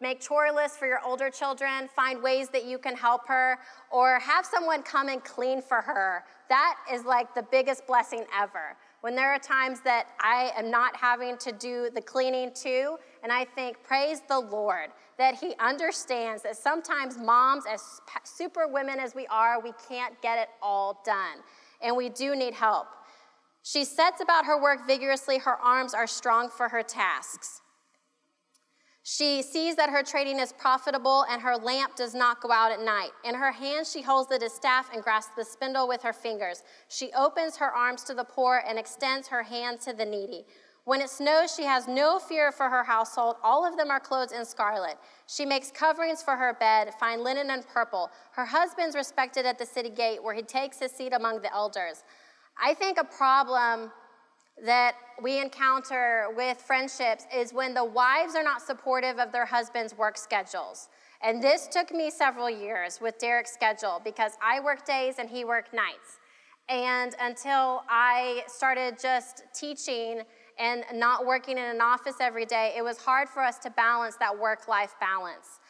make 0.00 0.20
chore 0.20 0.52
lists 0.54 0.76
for 0.78 0.86
your 0.86 1.00
older 1.04 1.28
children, 1.28 1.88
find 1.94 2.22
ways 2.22 2.48
that 2.50 2.64
you 2.64 2.78
can 2.78 2.96
help 2.96 3.26
her, 3.26 3.58
or 3.90 4.20
have 4.20 4.46
someone 4.46 4.82
come 4.82 5.08
and 5.08 5.22
clean 5.24 5.60
for 5.60 5.80
her. 5.80 6.24
That 6.48 6.76
is 6.92 7.04
like 7.04 7.34
the 7.34 7.42
biggest 7.42 7.86
blessing 7.86 8.24
ever. 8.38 8.76
When 9.00 9.14
there 9.14 9.32
are 9.32 9.38
times 9.38 9.80
that 9.82 10.08
I 10.20 10.52
am 10.56 10.70
not 10.70 10.96
having 10.96 11.36
to 11.38 11.52
do 11.52 11.88
the 11.94 12.00
cleaning 12.00 12.50
too, 12.52 12.96
and 13.22 13.30
I 13.32 13.44
think, 13.44 13.82
praise 13.84 14.22
the 14.28 14.40
Lord, 14.40 14.88
that 15.18 15.36
He 15.36 15.54
understands 15.60 16.42
that 16.42 16.56
sometimes 16.56 17.16
moms, 17.16 17.64
as 17.70 18.00
super 18.24 18.66
women 18.66 18.98
as 18.98 19.14
we 19.14 19.26
are, 19.28 19.60
we 19.60 19.72
can't 19.88 20.20
get 20.20 20.38
it 20.38 20.48
all 20.60 21.00
done, 21.04 21.38
and 21.80 21.96
we 21.96 22.08
do 22.08 22.34
need 22.34 22.54
help. 22.54 22.88
She 23.62 23.84
sets 23.84 24.20
about 24.20 24.46
her 24.46 24.60
work 24.60 24.86
vigorously, 24.86 25.38
her 25.38 25.56
arms 25.56 25.94
are 25.94 26.06
strong 26.06 26.48
for 26.48 26.68
her 26.68 26.82
tasks. 26.82 27.60
She 29.10 29.40
sees 29.40 29.74
that 29.76 29.88
her 29.88 30.02
trading 30.02 30.38
is 30.38 30.52
profitable 30.52 31.24
and 31.30 31.40
her 31.40 31.56
lamp 31.56 31.96
does 31.96 32.14
not 32.14 32.42
go 32.42 32.52
out 32.52 32.72
at 32.72 32.82
night. 32.82 33.08
In 33.24 33.34
her 33.34 33.50
hands, 33.50 33.90
she 33.90 34.02
holds 34.02 34.28
the 34.28 34.38
distaff 34.38 34.92
and 34.92 35.02
grasps 35.02 35.32
the 35.34 35.46
spindle 35.46 35.88
with 35.88 36.02
her 36.02 36.12
fingers. 36.12 36.62
She 36.88 37.10
opens 37.14 37.56
her 37.56 37.74
arms 37.74 38.04
to 38.04 38.12
the 38.12 38.24
poor 38.24 38.62
and 38.68 38.78
extends 38.78 39.26
her 39.28 39.42
hand 39.42 39.80
to 39.80 39.94
the 39.94 40.04
needy. 40.04 40.44
When 40.84 41.00
it 41.00 41.08
snows, 41.08 41.54
she 41.54 41.64
has 41.64 41.88
no 41.88 42.18
fear 42.18 42.52
for 42.52 42.68
her 42.68 42.84
household. 42.84 43.36
All 43.42 43.66
of 43.66 43.78
them 43.78 43.90
are 43.90 43.98
clothed 43.98 44.32
in 44.32 44.44
scarlet. 44.44 44.98
She 45.26 45.46
makes 45.46 45.70
coverings 45.70 46.22
for 46.22 46.36
her 46.36 46.52
bed, 46.60 46.92
fine 47.00 47.24
linen 47.24 47.48
and 47.48 47.66
purple. 47.66 48.10
Her 48.32 48.44
husband's 48.44 48.94
respected 48.94 49.46
at 49.46 49.58
the 49.58 49.64
city 49.64 49.88
gate, 49.88 50.22
where 50.22 50.34
he 50.34 50.42
takes 50.42 50.80
his 50.80 50.92
seat 50.92 51.14
among 51.14 51.40
the 51.40 51.54
elders. 51.54 52.04
I 52.62 52.74
think 52.74 52.98
a 52.98 53.04
problem 53.04 53.90
that 54.64 54.94
we 55.22 55.40
encounter 55.40 56.26
with 56.36 56.58
friendships 56.58 57.26
is 57.34 57.52
when 57.52 57.74
the 57.74 57.84
wives 57.84 58.34
are 58.34 58.42
not 58.42 58.62
supportive 58.62 59.18
of 59.18 59.32
their 59.32 59.46
husband's 59.46 59.96
work 59.96 60.16
schedules. 60.16 60.88
And 61.22 61.42
this 61.42 61.66
took 61.66 61.92
me 61.92 62.10
several 62.10 62.48
years 62.48 63.00
with 63.00 63.18
Derek's 63.18 63.52
schedule 63.52 64.00
because 64.04 64.32
I 64.42 64.60
work 64.60 64.86
days 64.86 65.16
and 65.18 65.28
he 65.28 65.44
worked 65.44 65.74
nights. 65.74 66.18
And 66.68 67.14
until 67.20 67.82
I 67.88 68.42
started 68.46 68.98
just 69.00 69.42
teaching 69.54 70.22
and 70.58 70.84
not 70.94 71.24
working 71.26 71.56
in 71.56 71.64
an 71.64 71.80
office 71.80 72.16
every 72.20 72.44
day, 72.44 72.74
it 72.76 72.82
was 72.82 72.98
hard 72.98 73.28
for 73.28 73.42
us 73.42 73.58
to 73.60 73.70
balance 73.70 74.16
that 74.16 74.38
work 74.38 74.68
life 74.68 74.94
balance. 75.00 75.60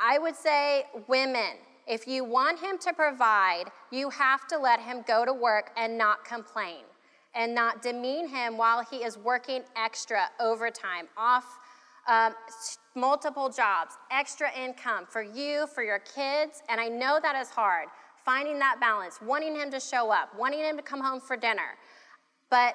I 0.00 0.18
would 0.18 0.34
say, 0.34 0.84
women, 1.06 1.58
if 1.86 2.06
you 2.06 2.24
want 2.24 2.60
him 2.60 2.78
to 2.78 2.92
provide, 2.92 3.64
you 3.90 4.10
have 4.10 4.46
to 4.48 4.58
let 4.58 4.80
him 4.80 5.04
go 5.06 5.24
to 5.24 5.32
work 5.32 5.70
and 5.76 5.98
not 5.98 6.24
complain 6.24 6.84
and 7.34 7.54
not 7.54 7.82
demean 7.82 8.28
him 8.28 8.56
while 8.56 8.84
he 8.84 8.98
is 8.98 9.16
working 9.16 9.62
extra 9.76 10.24
overtime, 10.40 11.08
off 11.16 11.44
um, 12.08 12.34
multiple 12.94 13.48
jobs, 13.48 13.94
extra 14.10 14.48
income 14.58 15.06
for 15.08 15.22
you, 15.22 15.66
for 15.74 15.82
your 15.82 16.00
kids. 16.00 16.62
And 16.68 16.80
I 16.80 16.88
know 16.88 17.18
that 17.22 17.36
is 17.36 17.48
hard, 17.48 17.88
finding 18.24 18.58
that 18.58 18.78
balance, 18.80 19.20
wanting 19.22 19.54
him 19.54 19.70
to 19.70 19.80
show 19.80 20.10
up, 20.10 20.36
wanting 20.38 20.60
him 20.60 20.76
to 20.76 20.82
come 20.82 21.00
home 21.00 21.20
for 21.20 21.36
dinner. 21.36 21.76
But 22.50 22.74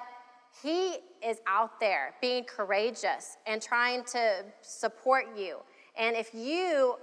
he 0.62 0.96
is 1.24 1.38
out 1.46 1.78
there 1.78 2.14
being 2.20 2.44
courageous 2.44 3.36
and 3.46 3.60
trying 3.60 4.04
to 4.04 4.44
support 4.62 5.26
you. 5.36 5.58
And 5.96 6.16
if 6.16 6.34
you 6.34 6.96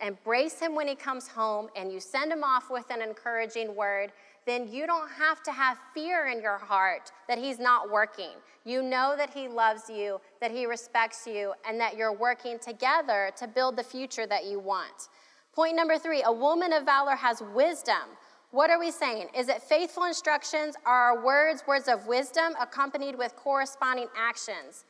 embrace 0.00 0.60
him 0.60 0.74
when 0.74 0.86
he 0.86 0.94
comes 0.94 1.26
home 1.26 1.68
and 1.76 1.92
you 1.92 2.00
send 2.00 2.32
him 2.32 2.44
off 2.44 2.70
with 2.70 2.88
an 2.90 3.02
encouraging 3.02 3.74
word, 3.74 4.12
then 4.46 4.72
you 4.72 4.86
don't 4.86 5.10
have 5.10 5.42
to 5.44 5.52
have 5.52 5.78
fear 5.94 6.26
in 6.26 6.40
your 6.40 6.58
heart 6.58 7.12
that 7.28 7.38
He's 7.38 7.58
not 7.58 7.90
working. 7.90 8.30
You 8.64 8.82
know 8.82 9.14
that 9.16 9.30
He 9.30 9.48
loves 9.48 9.88
you, 9.88 10.20
that 10.40 10.50
He 10.50 10.66
respects 10.66 11.26
you, 11.26 11.52
and 11.68 11.78
that 11.80 11.96
you're 11.96 12.12
working 12.12 12.58
together 12.58 13.30
to 13.36 13.46
build 13.46 13.76
the 13.76 13.84
future 13.84 14.26
that 14.26 14.46
you 14.46 14.58
want. 14.58 15.08
Point 15.54 15.76
number 15.76 15.98
three 15.98 16.22
a 16.22 16.32
woman 16.32 16.72
of 16.72 16.84
valor 16.84 17.16
has 17.16 17.42
wisdom. 17.54 18.16
What 18.50 18.68
are 18.68 18.78
we 18.78 18.90
saying? 18.90 19.28
Is 19.34 19.48
it 19.48 19.62
faithful 19.62 20.04
instructions? 20.04 20.76
Are 20.84 21.12
our 21.14 21.24
words 21.24 21.64
words 21.66 21.88
of 21.88 22.06
wisdom 22.06 22.54
accompanied 22.60 23.16
with 23.16 23.34
corresponding 23.36 24.08
actions? 24.16 24.84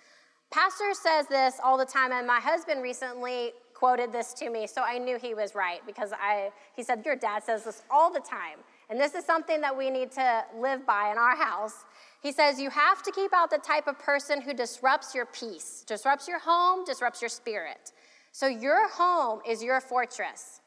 Pastor 0.50 0.92
says 0.92 1.26
this 1.28 1.58
all 1.64 1.78
the 1.78 1.86
time, 1.86 2.12
and 2.12 2.26
my 2.26 2.38
husband 2.38 2.82
recently 2.82 3.52
quoted 3.72 4.12
this 4.12 4.32
to 4.34 4.50
me, 4.50 4.66
so 4.66 4.82
I 4.82 4.98
knew 4.98 5.18
he 5.18 5.34
was 5.34 5.54
right 5.54 5.80
because 5.86 6.12
I, 6.12 6.50
he 6.76 6.82
said, 6.82 7.02
Your 7.04 7.16
dad 7.16 7.42
says 7.42 7.64
this 7.64 7.82
all 7.90 8.12
the 8.12 8.20
time. 8.20 8.58
And 8.92 9.00
this 9.00 9.14
is 9.14 9.24
something 9.24 9.62
that 9.62 9.74
we 9.74 9.88
need 9.88 10.12
to 10.12 10.44
live 10.54 10.86
by 10.86 11.10
in 11.12 11.16
our 11.16 11.34
house. 11.34 11.86
He 12.20 12.30
says, 12.30 12.60
You 12.60 12.68
have 12.68 13.02
to 13.04 13.10
keep 13.10 13.32
out 13.32 13.48
the 13.48 13.56
type 13.56 13.86
of 13.86 13.98
person 13.98 14.42
who 14.42 14.52
disrupts 14.52 15.14
your 15.14 15.24
peace, 15.24 15.82
disrupts 15.86 16.28
your 16.28 16.38
home, 16.38 16.84
disrupts 16.84 17.22
your 17.22 17.30
spirit. 17.30 17.92
So 18.32 18.48
your 18.48 18.90
home 18.90 19.40
is 19.48 19.62
your 19.62 19.80
fortress. 19.80 20.60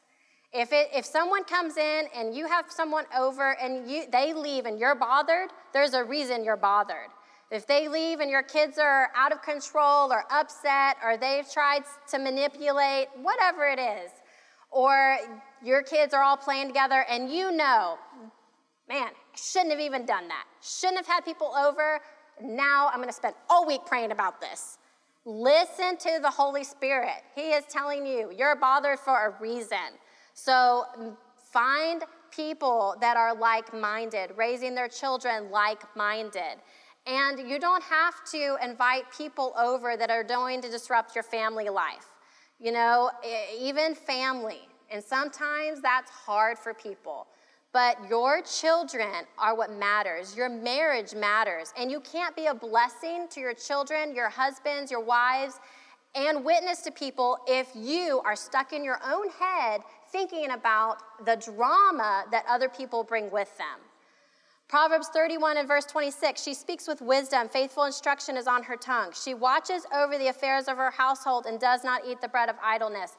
If, 0.52 0.72
it, 0.72 0.88
if 0.92 1.04
someone 1.04 1.44
comes 1.44 1.76
in 1.76 2.06
and 2.16 2.34
you 2.34 2.48
have 2.48 2.64
someone 2.68 3.04
over 3.16 3.56
and 3.62 3.88
you, 3.88 4.06
they 4.10 4.34
leave 4.34 4.66
and 4.66 4.76
you're 4.76 4.96
bothered, 4.96 5.50
there's 5.72 5.94
a 5.94 6.02
reason 6.02 6.42
you're 6.42 6.56
bothered. 6.56 7.10
If 7.52 7.68
they 7.68 7.86
leave 7.86 8.18
and 8.18 8.28
your 8.28 8.42
kids 8.42 8.76
are 8.76 9.10
out 9.14 9.30
of 9.30 9.40
control 9.40 10.12
or 10.12 10.24
upset 10.32 10.96
or 11.04 11.16
they've 11.16 11.48
tried 11.48 11.84
to 12.10 12.18
manipulate, 12.18 13.06
whatever 13.22 13.68
it 13.68 13.78
is, 13.78 14.10
or 14.72 15.16
your 15.64 15.82
kids 15.82 16.14
are 16.14 16.22
all 16.22 16.36
playing 16.36 16.68
together 16.68 17.04
and 17.10 17.30
you 17.30 17.52
know, 17.52 17.98
man, 18.88 19.08
I 19.08 19.36
shouldn't 19.36 19.72
have 19.72 19.80
even 19.80 20.06
done 20.06 20.28
that. 20.28 20.44
Shouldn't 20.62 20.98
have 20.98 21.06
had 21.06 21.24
people 21.24 21.52
over. 21.56 22.00
Now 22.40 22.88
I'm 22.88 22.96
going 22.96 23.08
to 23.08 23.14
spend 23.14 23.34
all 23.48 23.66
week 23.66 23.80
praying 23.86 24.12
about 24.12 24.40
this. 24.40 24.78
Listen 25.24 25.96
to 25.96 26.18
the 26.22 26.30
Holy 26.30 26.62
Spirit. 26.62 27.22
He 27.34 27.48
is 27.48 27.64
telling 27.68 28.06
you 28.06 28.32
you're 28.36 28.56
bothered 28.56 28.98
for 29.00 29.26
a 29.26 29.40
reason. 29.42 29.98
So 30.34 30.84
find 31.52 32.04
people 32.30 32.94
that 33.00 33.16
are 33.16 33.34
like 33.34 33.72
minded, 33.74 34.30
raising 34.36 34.74
their 34.74 34.88
children 34.88 35.50
like 35.50 35.82
minded. 35.96 36.60
And 37.06 37.48
you 37.48 37.58
don't 37.58 37.82
have 37.84 38.14
to 38.32 38.56
invite 38.62 39.04
people 39.16 39.54
over 39.58 39.96
that 39.96 40.10
are 40.10 40.24
going 40.24 40.60
to 40.62 40.70
disrupt 40.70 41.14
your 41.14 41.24
family 41.24 41.68
life. 41.68 42.06
You 42.60 42.72
know, 42.72 43.10
even 43.58 43.94
family. 43.94 44.68
And 44.90 45.02
sometimes 45.02 45.80
that's 45.80 46.10
hard 46.10 46.58
for 46.58 46.74
people. 46.74 47.26
But 47.72 47.98
your 48.08 48.40
children 48.42 49.26
are 49.38 49.54
what 49.54 49.70
matters. 49.70 50.36
Your 50.36 50.48
marriage 50.48 51.14
matters. 51.14 51.72
And 51.78 51.90
you 51.90 52.00
can't 52.00 52.34
be 52.34 52.46
a 52.46 52.54
blessing 52.54 53.26
to 53.30 53.40
your 53.40 53.54
children, 53.54 54.14
your 54.14 54.30
husbands, 54.30 54.90
your 54.90 55.02
wives, 55.02 55.60
and 56.14 56.44
witness 56.44 56.80
to 56.82 56.90
people 56.90 57.38
if 57.46 57.68
you 57.74 58.22
are 58.24 58.36
stuck 58.36 58.72
in 58.72 58.82
your 58.82 58.98
own 59.06 59.28
head 59.38 59.82
thinking 60.10 60.52
about 60.52 60.98
the 61.26 61.36
drama 61.36 62.24
that 62.30 62.44
other 62.48 62.68
people 62.68 63.04
bring 63.04 63.30
with 63.30 63.54
them. 63.58 63.80
Proverbs 64.68 65.08
31 65.08 65.58
and 65.58 65.68
verse 65.68 65.84
26 65.84 66.42
She 66.42 66.54
speaks 66.54 66.88
with 66.88 67.00
wisdom, 67.00 67.48
faithful 67.48 67.84
instruction 67.84 68.36
is 68.36 68.46
on 68.46 68.62
her 68.64 68.76
tongue. 68.76 69.12
She 69.12 69.34
watches 69.34 69.86
over 69.94 70.18
the 70.18 70.28
affairs 70.28 70.66
of 70.66 70.76
her 70.76 70.90
household 70.90 71.46
and 71.46 71.60
does 71.60 71.84
not 71.84 72.02
eat 72.06 72.20
the 72.20 72.28
bread 72.28 72.48
of 72.48 72.56
idleness. 72.64 73.16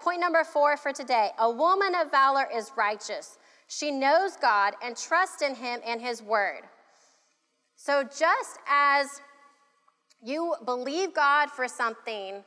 Point 0.00 0.20
number 0.20 0.44
four 0.44 0.76
for 0.76 0.92
today 0.92 1.30
a 1.38 1.50
woman 1.50 1.94
of 1.94 2.10
valor 2.10 2.48
is 2.54 2.72
righteous. 2.76 3.38
She 3.66 3.90
knows 3.90 4.36
God 4.36 4.74
and 4.82 4.96
trusts 4.96 5.42
in 5.42 5.54
Him 5.54 5.80
and 5.86 6.00
His 6.00 6.22
word. 6.22 6.62
So 7.76 8.02
just 8.02 8.58
as 8.68 9.20
you 10.22 10.54
believe 10.64 11.14
God 11.14 11.50
for 11.50 11.68
something, 11.68 12.42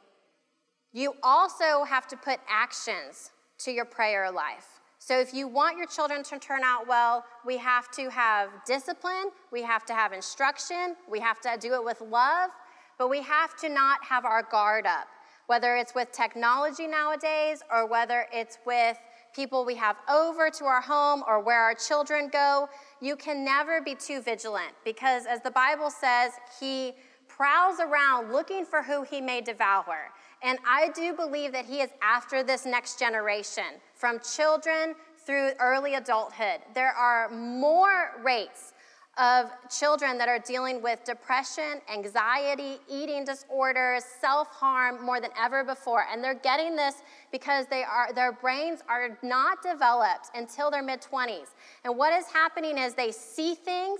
you 0.94 1.14
also 1.24 1.84
have 1.84 2.08
to 2.08 2.18
put 2.18 2.40
actions 2.50 3.32
to 3.60 3.72
your 3.72 3.86
prayer 3.86 4.30
life. 4.30 4.82
So, 5.00 5.20
if 5.20 5.34
you 5.34 5.48
want 5.48 5.78
your 5.78 5.88
children 5.88 6.22
to 6.26 6.38
turn 6.38 6.62
out 6.64 6.88
well, 6.88 7.26
we 7.44 7.58
have 7.58 7.90
to 7.92 8.12
have 8.12 8.50
discipline, 8.68 9.32
we 9.52 9.64
have 9.64 9.84
to 9.88 9.96
have 9.96 10.14
instruction, 10.14 10.96
we 11.10 11.20
have 11.20 11.40
to 11.42 11.58
do 11.60 11.74
it 11.74 11.84
with 11.84 12.02
love, 12.02 12.52
but 13.00 13.10
we 13.10 13.20
have 13.24 13.58
to 13.62 13.70
not 13.70 14.04
have 14.04 14.26
our 14.26 14.44
guard 14.44 14.86
up, 14.86 15.08
whether 15.52 15.76
it's 15.76 15.94
with 15.94 16.10
technology 16.14 16.88
nowadays 16.88 17.62
or 17.70 17.86
whether 17.86 18.26
it's 18.32 18.58
with 18.66 18.98
people 19.36 19.66
we 19.66 19.76
have 19.76 19.98
over 20.10 20.50
to 20.50 20.64
our 20.64 20.80
home 20.80 21.26
or 21.28 21.42
where 21.42 21.60
our 21.60 21.74
children 21.74 22.30
go. 22.32 22.70
You 23.02 23.18
can 23.18 23.44
never 23.44 23.82
be 23.82 23.94
too 23.94 24.22
vigilant 24.22 24.72
because, 24.86 25.26
as 25.26 25.42
the 25.42 25.52
Bible 25.52 25.90
says, 25.90 26.32
He 26.58 26.94
prowls 27.28 27.82
around 27.82 28.32
looking 28.32 28.66
for 28.66 28.82
who 28.82 29.04
He 29.04 29.20
may 29.20 29.42
devour. 29.42 30.14
And 30.42 30.58
I 30.66 30.88
do 30.96 31.12
believe 31.14 31.52
that 31.52 31.66
He 31.66 31.82
is 31.82 31.90
after 32.02 32.44
this 32.44 32.66
next 32.66 32.98
generation 32.98 33.82
from 33.94 34.22
children 34.22 34.96
through 35.26 35.50
early 35.60 35.96
adulthood. 35.96 36.62
There 36.74 36.94
are 36.94 37.28
more 37.30 38.12
rates 38.24 38.72
of 39.18 39.52
children 39.70 40.18
that 40.18 40.30
are 40.30 40.40
dealing 40.40 40.82
with 40.82 41.04
depression, 41.04 41.82
anxiety, 41.94 42.78
eating 42.90 43.26
disorders, 43.26 44.04
self-harm 44.22 45.04
more 45.06 45.20
than 45.20 45.32
ever 45.38 45.64
before. 45.64 46.06
And 46.12 46.24
they're 46.24 46.34
getting 46.34 46.76
this 46.76 46.96
because 47.32 47.66
they 47.68 47.84
are 47.84 48.14
their 48.14 48.32
brains 48.32 48.82
are 48.88 49.18
not 49.22 49.62
developed 49.62 50.30
until 50.34 50.72
their 50.72 50.82
mid-20s. 50.82 51.48
And 51.84 51.98
what 51.98 52.14
is 52.14 52.26
happening 52.28 52.78
is 52.78 52.94
they 52.94 53.12
see 53.12 53.54
things 53.54 54.00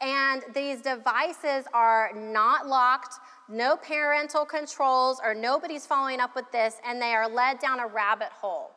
and 0.00 0.42
these 0.54 0.82
devices 0.82 1.64
are 1.72 2.10
not 2.14 2.66
locked, 2.66 3.14
no 3.48 3.76
parental 3.76 4.44
controls, 4.44 5.20
or 5.24 5.34
nobody's 5.34 5.86
following 5.86 6.20
up 6.20 6.34
with 6.34 6.50
this, 6.52 6.76
and 6.84 7.00
they 7.00 7.14
are 7.14 7.28
led 7.28 7.58
down 7.60 7.80
a 7.80 7.86
rabbit 7.86 8.28
hole. 8.28 8.72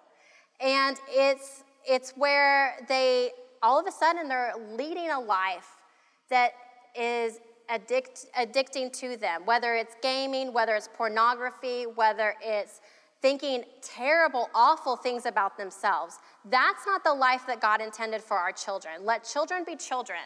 And 0.61 0.97
it's, 1.09 1.63
it's 1.85 2.11
where 2.11 2.77
they, 2.87 3.31
all 3.61 3.79
of 3.79 3.87
a 3.87 3.91
sudden, 3.91 4.27
they're 4.27 4.53
leading 4.77 5.09
a 5.09 5.19
life 5.19 5.75
that 6.29 6.51
is 6.99 7.39
addict, 7.69 8.25
addicting 8.37 8.91
to 8.93 9.17
them, 9.17 9.45
whether 9.45 9.75
it's 9.75 9.95
gaming, 10.01 10.53
whether 10.53 10.75
it's 10.75 10.89
pornography, 10.93 11.83
whether 11.83 12.35
it's 12.41 12.81
thinking 13.21 13.63
terrible, 13.81 14.49
awful 14.55 14.95
things 14.95 15.25
about 15.25 15.57
themselves. 15.57 16.19
That's 16.45 16.85
not 16.85 17.03
the 17.03 17.13
life 17.13 17.45
that 17.47 17.61
God 17.61 17.81
intended 17.81 18.21
for 18.21 18.37
our 18.37 18.51
children. 18.51 19.05
Let 19.05 19.23
children 19.23 19.63
be 19.65 19.75
children. 19.75 20.21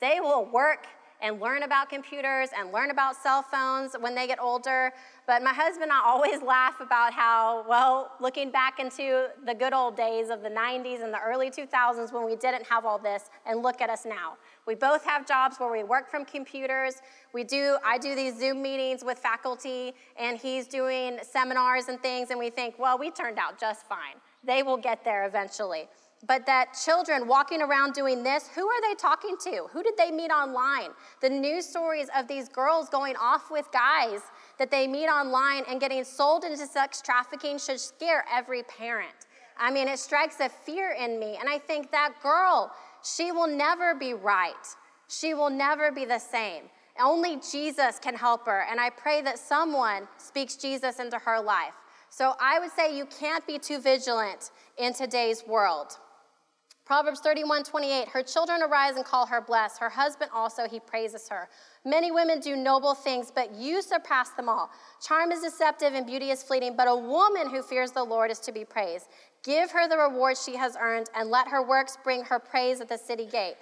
They 0.00 0.20
will 0.20 0.44
work 0.44 0.86
and 1.20 1.40
learn 1.40 1.62
about 1.64 1.88
computers 1.88 2.50
and 2.56 2.72
learn 2.72 2.90
about 2.90 3.16
cell 3.16 3.42
phones 3.42 3.96
when 3.98 4.14
they 4.14 4.26
get 4.26 4.40
older. 4.40 4.92
But 5.26 5.42
my 5.42 5.52
husband 5.52 5.84
and 5.84 5.92
I 5.92 6.00
always 6.04 6.42
laugh 6.46 6.80
about 6.80 7.12
how, 7.12 7.64
well, 7.68 8.12
looking 8.20 8.50
back 8.50 8.78
into 8.78 9.28
the 9.44 9.54
good 9.54 9.72
old 9.72 9.96
days 9.96 10.30
of 10.30 10.42
the 10.42 10.48
90s 10.48 11.02
and 11.02 11.12
the 11.12 11.20
early 11.20 11.50
2000s 11.50 12.12
when 12.12 12.24
we 12.24 12.36
didn't 12.36 12.64
have 12.66 12.84
all 12.84 12.98
this, 12.98 13.30
and 13.46 13.62
look 13.62 13.80
at 13.80 13.90
us 13.90 14.04
now. 14.04 14.36
We 14.66 14.74
both 14.74 15.04
have 15.04 15.26
jobs 15.26 15.58
where 15.58 15.70
we 15.70 15.82
work 15.82 16.10
from 16.10 16.24
computers. 16.24 16.96
We 17.32 17.44
do, 17.44 17.78
I 17.84 17.98
do 17.98 18.14
these 18.14 18.38
Zoom 18.38 18.62
meetings 18.62 19.04
with 19.04 19.18
faculty, 19.18 19.94
and 20.18 20.38
he's 20.38 20.66
doing 20.66 21.18
seminars 21.22 21.88
and 21.88 22.00
things, 22.00 22.30
and 22.30 22.38
we 22.38 22.50
think, 22.50 22.78
well, 22.78 22.98
we 22.98 23.10
turned 23.10 23.38
out 23.38 23.58
just 23.58 23.86
fine. 23.86 24.16
They 24.44 24.62
will 24.62 24.76
get 24.76 25.04
there 25.04 25.26
eventually 25.26 25.88
but 26.26 26.46
that 26.46 26.76
children 26.84 27.28
walking 27.28 27.62
around 27.62 27.92
doing 27.94 28.22
this, 28.22 28.48
who 28.54 28.66
are 28.66 28.80
they 28.82 28.94
talking 28.94 29.36
to? 29.44 29.66
Who 29.70 29.82
did 29.82 29.96
they 29.96 30.10
meet 30.10 30.30
online? 30.30 30.90
The 31.20 31.30
news 31.30 31.66
stories 31.66 32.08
of 32.16 32.26
these 32.26 32.48
girls 32.48 32.88
going 32.88 33.14
off 33.16 33.50
with 33.50 33.70
guys 33.72 34.20
that 34.58 34.70
they 34.70 34.88
meet 34.88 35.06
online 35.06 35.64
and 35.68 35.80
getting 35.80 36.02
sold 36.02 36.44
into 36.44 36.66
sex 36.66 37.00
trafficking 37.00 37.58
should 37.58 37.78
scare 37.78 38.24
every 38.32 38.64
parent. 38.64 39.14
I 39.56 39.70
mean, 39.70 39.86
it 39.88 39.98
strikes 39.98 40.40
a 40.40 40.48
fear 40.48 40.92
in 40.92 41.20
me. 41.20 41.36
And 41.38 41.48
I 41.48 41.58
think 41.58 41.90
that 41.92 42.14
girl, 42.22 42.72
she 43.04 43.30
will 43.30 43.48
never 43.48 43.94
be 43.94 44.14
right. 44.14 44.54
She 45.08 45.34
will 45.34 45.50
never 45.50 45.92
be 45.92 46.04
the 46.04 46.18
same. 46.18 46.64
Only 47.00 47.36
Jesus 47.36 48.00
can 48.00 48.14
help 48.14 48.46
her. 48.46 48.66
And 48.68 48.80
I 48.80 48.90
pray 48.90 49.22
that 49.22 49.38
someone 49.38 50.08
speaks 50.16 50.56
Jesus 50.56 50.98
into 50.98 51.18
her 51.18 51.40
life. 51.40 51.74
So 52.10 52.34
I 52.40 52.58
would 52.58 52.72
say 52.72 52.96
you 52.96 53.06
can't 53.06 53.46
be 53.46 53.58
too 53.58 53.78
vigilant 53.78 54.50
in 54.76 54.94
today's 54.94 55.44
world. 55.46 55.98
Proverbs 56.88 57.20
31 57.20 57.64
28, 57.64 58.08
her 58.08 58.22
children 58.22 58.62
arise 58.62 58.96
and 58.96 59.04
call 59.04 59.26
her 59.26 59.42
blessed. 59.42 59.78
Her 59.78 59.90
husband 59.90 60.30
also, 60.32 60.66
he 60.66 60.80
praises 60.80 61.28
her. 61.28 61.50
Many 61.84 62.10
women 62.10 62.40
do 62.40 62.56
noble 62.56 62.94
things, 62.94 63.30
but 63.30 63.54
you 63.54 63.82
surpass 63.82 64.30
them 64.30 64.48
all. 64.48 64.70
Charm 65.06 65.30
is 65.30 65.42
deceptive 65.42 65.92
and 65.92 66.06
beauty 66.06 66.30
is 66.30 66.42
fleeting, 66.42 66.76
but 66.78 66.88
a 66.88 66.96
woman 66.96 67.50
who 67.50 67.60
fears 67.60 67.90
the 67.90 68.02
Lord 68.02 68.30
is 68.30 68.38
to 68.38 68.52
be 68.52 68.64
praised. 68.64 69.08
Give 69.44 69.70
her 69.70 69.86
the 69.86 69.98
reward 69.98 70.38
she 70.38 70.56
has 70.56 70.78
earned, 70.80 71.10
and 71.14 71.28
let 71.28 71.46
her 71.48 71.62
works 71.62 71.98
bring 72.02 72.24
her 72.24 72.38
praise 72.38 72.80
at 72.80 72.88
the 72.88 72.96
city 72.96 73.26
gate. 73.26 73.56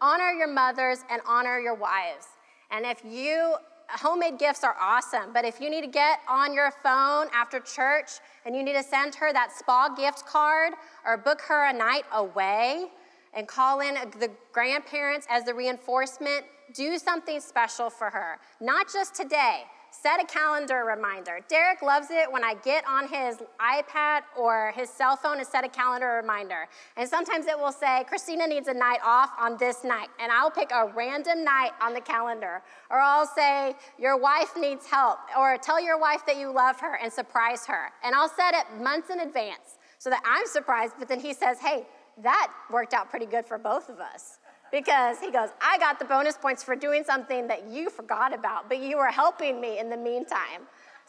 Honor 0.00 0.30
your 0.30 0.48
mothers 0.48 1.04
and 1.10 1.20
honor 1.28 1.60
your 1.60 1.74
wives. 1.74 2.28
And 2.70 2.86
if 2.86 3.04
you 3.04 3.56
homemade 3.92 4.38
gifts 4.38 4.64
are 4.64 4.76
awesome, 4.80 5.32
but 5.32 5.44
if 5.44 5.60
you 5.60 5.70
need 5.70 5.82
to 5.82 5.90
get 5.90 6.20
on 6.28 6.52
your 6.52 6.70
phone 6.82 7.26
after 7.34 7.60
church 7.60 8.10
and 8.44 8.54
you 8.54 8.62
need 8.62 8.74
to 8.74 8.82
send 8.82 9.14
her 9.16 9.32
that 9.32 9.52
spa 9.52 9.88
gift 9.94 10.26
card 10.26 10.74
or 11.04 11.16
book 11.16 11.40
her 11.42 11.68
a 11.68 11.72
night 11.72 12.04
away 12.12 12.86
and 13.34 13.46
call 13.46 13.80
in 13.80 13.94
the 14.18 14.30
grandparents 14.52 15.26
as 15.30 15.44
the 15.44 15.54
reinforcement, 15.54 16.44
do 16.74 16.98
something 16.98 17.40
special 17.40 17.90
for 17.90 18.10
her. 18.10 18.38
Not 18.60 18.86
just 18.92 19.14
today, 19.14 19.64
set 19.90 20.22
a 20.22 20.26
calendar 20.26 20.84
reminder. 20.84 21.40
Derek 21.48 21.82
loves 21.82 22.08
it 22.10 22.30
when 22.30 22.44
I 22.44 22.54
get 22.54 22.84
on 22.86 23.08
his 23.08 23.38
iPad 23.60 24.22
or 24.36 24.72
his 24.76 24.88
cell 24.88 25.16
phone 25.16 25.38
and 25.38 25.46
set 25.46 25.64
a 25.64 25.68
calendar 25.68 26.18
reminder. 26.20 26.68
And 26.96 27.08
sometimes 27.08 27.46
it 27.46 27.58
will 27.58 27.72
say, 27.72 28.04
Christina 28.08 28.46
needs 28.46 28.68
a 28.68 28.74
night 28.74 29.00
off 29.04 29.30
on 29.38 29.56
this 29.58 29.84
night. 29.84 30.08
And 30.20 30.32
I'll 30.32 30.50
pick 30.50 30.70
a 30.72 30.86
random 30.94 31.44
night 31.44 31.72
on 31.80 31.94
the 31.94 32.00
calendar. 32.00 32.62
Or 32.90 32.98
I'll 32.98 33.26
say, 33.26 33.74
Your 33.98 34.16
wife 34.16 34.52
needs 34.58 34.86
help. 34.86 35.18
Or 35.38 35.56
tell 35.58 35.80
your 35.82 35.98
wife 35.98 36.24
that 36.26 36.36
you 36.36 36.52
love 36.52 36.80
her 36.80 36.96
and 36.96 37.12
surprise 37.12 37.66
her. 37.66 37.90
And 38.02 38.14
I'll 38.14 38.28
set 38.28 38.54
it 38.54 38.82
months 38.82 39.10
in 39.10 39.20
advance 39.20 39.78
so 39.98 40.10
that 40.10 40.22
I'm 40.24 40.46
surprised. 40.46 40.94
But 40.98 41.08
then 41.08 41.20
he 41.20 41.34
says, 41.34 41.58
Hey, 41.60 41.86
that 42.22 42.52
worked 42.70 42.92
out 42.94 43.10
pretty 43.10 43.26
good 43.26 43.46
for 43.46 43.58
both 43.58 43.88
of 43.88 43.98
us 43.98 44.39
because 44.72 45.18
he 45.18 45.30
goes, 45.30 45.48
I 45.60 45.78
got 45.78 45.98
the 45.98 46.04
bonus 46.04 46.36
points 46.36 46.62
for 46.62 46.76
doing 46.76 47.04
something 47.04 47.48
that 47.48 47.68
you 47.68 47.90
forgot 47.90 48.32
about, 48.34 48.68
but 48.68 48.78
you 48.78 48.96
were 48.96 49.08
helping 49.08 49.60
me 49.60 49.78
in 49.78 49.90
the 49.90 49.96
meantime. 49.96 50.62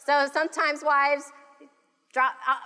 So 0.04 0.26
sometimes 0.32 0.82
wives 0.84 1.24
drop. 2.12 2.34
Uh, 2.48 2.56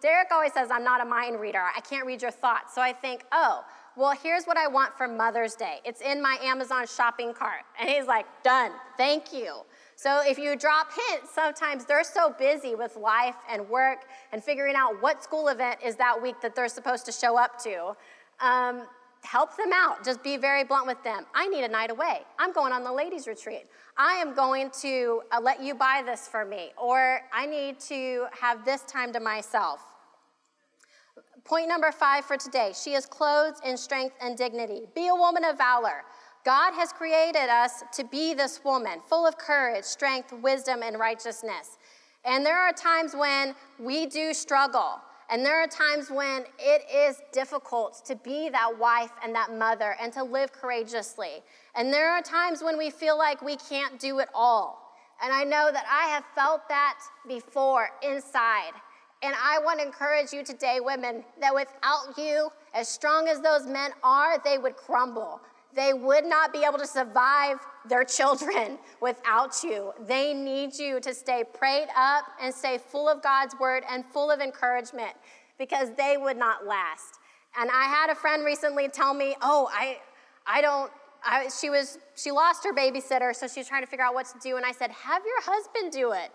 Derek 0.00 0.28
always 0.30 0.52
says, 0.52 0.70
I'm 0.70 0.84
not 0.84 1.00
a 1.00 1.04
mind 1.04 1.40
reader. 1.40 1.62
I 1.74 1.80
can't 1.80 2.06
read 2.06 2.22
your 2.22 2.30
thoughts. 2.30 2.74
So 2.74 2.82
I 2.82 2.92
think, 2.92 3.24
oh, 3.32 3.64
well, 3.96 4.12
here's 4.22 4.44
what 4.44 4.56
I 4.56 4.68
want 4.68 4.96
for 4.96 5.08
Mother's 5.08 5.54
Day. 5.54 5.80
It's 5.84 6.00
in 6.00 6.22
my 6.22 6.38
Amazon 6.42 6.86
shopping 6.86 7.34
cart. 7.34 7.62
And 7.78 7.88
he's 7.88 8.06
like, 8.06 8.26
done. 8.42 8.72
Thank 8.96 9.32
you. 9.32 9.62
So 9.96 10.20
if 10.24 10.38
you 10.38 10.56
drop 10.56 10.88
hints, 11.08 11.32
sometimes 11.34 11.84
they're 11.84 12.04
so 12.04 12.34
busy 12.38 12.74
with 12.74 12.96
life 12.96 13.36
and 13.50 13.68
work 13.68 14.06
and 14.32 14.42
figuring 14.42 14.74
out 14.76 15.00
what 15.00 15.22
school 15.22 15.48
event 15.48 15.78
is 15.84 15.96
that 15.96 16.20
week 16.20 16.40
that 16.42 16.54
they're 16.54 16.68
supposed 16.68 17.04
to 17.06 17.12
show 17.12 17.38
up 17.38 17.62
to. 17.62 17.94
Um, 18.40 18.82
help 19.22 19.56
them 19.56 19.70
out. 19.72 20.04
Just 20.04 20.22
be 20.22 20.36
very 20.36 20.64
blunt 20.64 20.86
with 20.86 21.02
them. 21.02 21.24
I 21.34 21.48
need 21.48 21.64
a 21.64 21.68
night 21.68 21.90
away. 21.90 22.22
I'm 22.38 22.52
going 22.52 22.72
on 22.72 22.84
the 22.84 22.92
ladies' 22.92 23.26
retreat. 23.26 23.66
I 23.96 24.14
am 24.14 24.34
going 24.34 24.70
to 24.82 25.22
uh, 25.30 25.40
let 25.40 25.62
you 25.62 25.74
buy 25.74 26.02
this 26.04 26.28
for 26.28 26.44
me, 26.44 26.72
or 26.76 27.20
I 27.32 27.46
need 27.46 27.78
to 27.80 28.26
have 28.38 28.64
this 28.64 28.82
time 28.82 29.12
to 29.12 29.20
myself. 29.20 29.80
Point 31.44 31.68
number 31.68 31.90
five 31.90 32.24
for 32.24 32.36
today 32.36 32.72
she 32.72 32.94
is 32.94 33.04
clothed 33.04 33.58
in 33.64 33.76
strength 33.76 34.14
and 34.20 34.36
dignity. 34.36 34.82
Be 34.94 35.08
a 35.08 35.14
woman 35.14 35.44
of 35.44 35.58
valor. 35.58 36.04
God 36.44 36.72
has 36.74 36.92
created 36.92 37.48
us 37.48 37.84
to 37.94 38.04
be 38.04 38.34
this 38.34 38.60
woman, 38.64 39.00
full 39.08 39.26
of 39.26 39.38
courage, 39.38 39.84
strength, 39.84 40.32
wisdom, 40.32 40.82
and 40.82 40.98
righteousness. 40.98 41.78
And 42.24 42.44
there 42.46 42.58
are 42.58 42.72
times 42.72 43.14
when 43.14 43.54
we 43.78 44.06
do 44.06 44.32
struggle. 44.32 45.00
And 45.32 45.46
there 45.46 45.62
are 45.62 45.66
times 45.66 46.10
when 46.10 46.44
it 46.58 46.82
is 46.94 47.22
difficult 47.32 48.02
to 48.04 48.14
be 48.16 48.50
that 48.50 48.78
wife 48.78 49.12
and 49.24 49.34
that 49.34 49.50
mother 49.56 49.96
and 49.98 50.12
to 50.12 50.22
live 50.22 50.52
courageously. 50.52 51.42
And 51.74 51.90
there 51.90 52.10
are 52.10 52.20
times 52.20 52.62
when 52.62 52.76
we 52.76 52.90
feel 52.90 53.16
like 53.16 53.40
we 53.40 53.56
can't 53.56 53.98
do 53.98 54.18
it 54.18 54.28
all. 54.34 54.92
And 55.22 55.32
I 55.32 55.44
know 55.44 55.70
that 55.72 55.86
I 55.90 56.10
have 56.10 56.24
felt 56.34 56.68
that 56.68 56.98
before 57.26 57.88
inside. 58.02 58.72
And 59.22 59.34
I 59.42 59.58
want 59.64 59.80
to 59.80 59.86
encourage 59.86 60.34
you 60.34 60.44
today, 60.44 60.80
women, 60.80 61.24
that 61.40 61.54
without 61.54 62.18
you, 62.18 62.50
as 62.74 62.90
strong 62.90 63.26
as 63.26 63.40
those 63.40 63.66
men 63.66 63.92
are, 64.04 64.38
they 64.44 64.58
would 64.58 64.76
crumble. 64.76 65.40
They 65.74 65.92
would 65.94 66.24
not 66.24 66.52
be 66.52 66.64
able 66.64 66.78
to 66.78 66.86
survive 66.86 67.58
their 67.88 68.04
children 68.04 68.78
without 69.00 69.62
you. 69.62 69.92
They 70.06 70.34
need 70.34 70.78
you 70.78 71.00
to 71.00 71.14
stay 71.14 71.44
prayed 71.44 71.88
up 71.96 72.24
and 72.40 72.54
stay 72.54 72.78
full 72.78 73.08
of 73.08 73.22
God's 73.22 73.54
word 73.58 73.84
and 73.88 74.04
full 74.04 74.30
of 74.30 74.40
encouragement 74.40 75.12
because 75.58 75.90
they 75.96 76.16
would 76.16 76.36
not 76.36 76.66
last. 76.66 77.18
And 77.58 77.70
I 77.70 77.84
had 77.84 78.10
a 78.10 78.14
friend 78.14 78.44
recently 78.44 78.88
tell 78.88 79.14
me, 79.14 79.36
"Oh, 79.42 79.68
I 79.72 79.98
I 80.46 80.60
don't 80.60 80.90
I, 81.24 81.48
she 81.48 81.70
was 81.70 81.98
she 82.16 82.30
lost 82.30 82.64
her 82.64 82.72
babysitter, 82.72 83.34
so 83.34 83.46
she's 83.46 83.68
trying 83.68 83.82
to 83.82 83.86
figure 83.86 84.04
out 84.04 84.14
what 84.14 84.26
to 84.26 84.38
do." 84.42 84.56
And 84.56 84.64
I 84.64 84.72
said, 84.72 84.90
"Have 84.90 85.22
your 85.24 85.42
husband 85.42 85.92
do 85.92 86.12
it." 86.12 86.30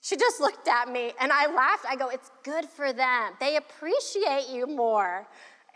She 0.00 0.16
just 0.16 0.40
looked 0.46 0.68
at 0.68 0.88
me 0.88 1.12
and 1.20 1.32
I 1.32 1.52
laughed. 1.52 1.86
I 1.88 1.96
go, 1.96 2.08
"It's 2.08 2.30
good 2.42 2.66
for 2.66 2.92
them. 2.92 3.32
They 3.40 3.56
appreciate 3.56 4.48
you 4.50 4.66
more." 4.66 5.26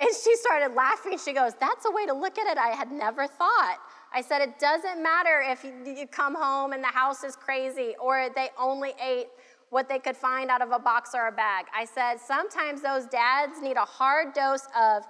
And 0.01 0.09
she 0.25 0.35
started 0.37 0.75
laughing. 0.75 1.19
She 1.19 1.33
goes, 1.33 1.53
That's 1.61 1.85
a 1.85 1.91
way 1.91 2.07
to 2.07 2.15
look 2.15 2.39
at 2.39 2.51
it 2.51 2.59
I 2.59 2.69
had 2.69 2.91
never 2.91 3.27
thought. 3.27 3.79
I 4.13 4.23
said, 4.23 4.41
It 4.41 4.59
doesn't 4.59 5.03
matter 5.03 5.43
if 5.45 5.65
you 5.65 6.07
come 6.07 6.35
home 6.35 6.73
and 6.73 6.83
the 6.83 6.89
house 6.89 7.23
is 7.23 7.37
crazy 7.37 7.95
or 8.01 8.29
they 8.35 8.49
only 8.59 8.95
ate 9.03 9.29
what 9.69 9.89
they 9.89 9.99
could 9.99 10.17
find 10.17 10.51
out 10.51 10.63
of 10.63 10.73
a 10.73 10.79
box 10.79 11.11
or 11.15 11.29
a 11.29 11.33
bag. 11.33 11.67
I 11.75 11.85
said, 11.85 12.17
Sometimes 12.19 12.81
those 12.81 13.07
dads 13.07 13.61
need 13.61 13.77
a 13.77 13.85
hard 13.85 14.33
dose 14.33 14.67
of, 14.79 15.05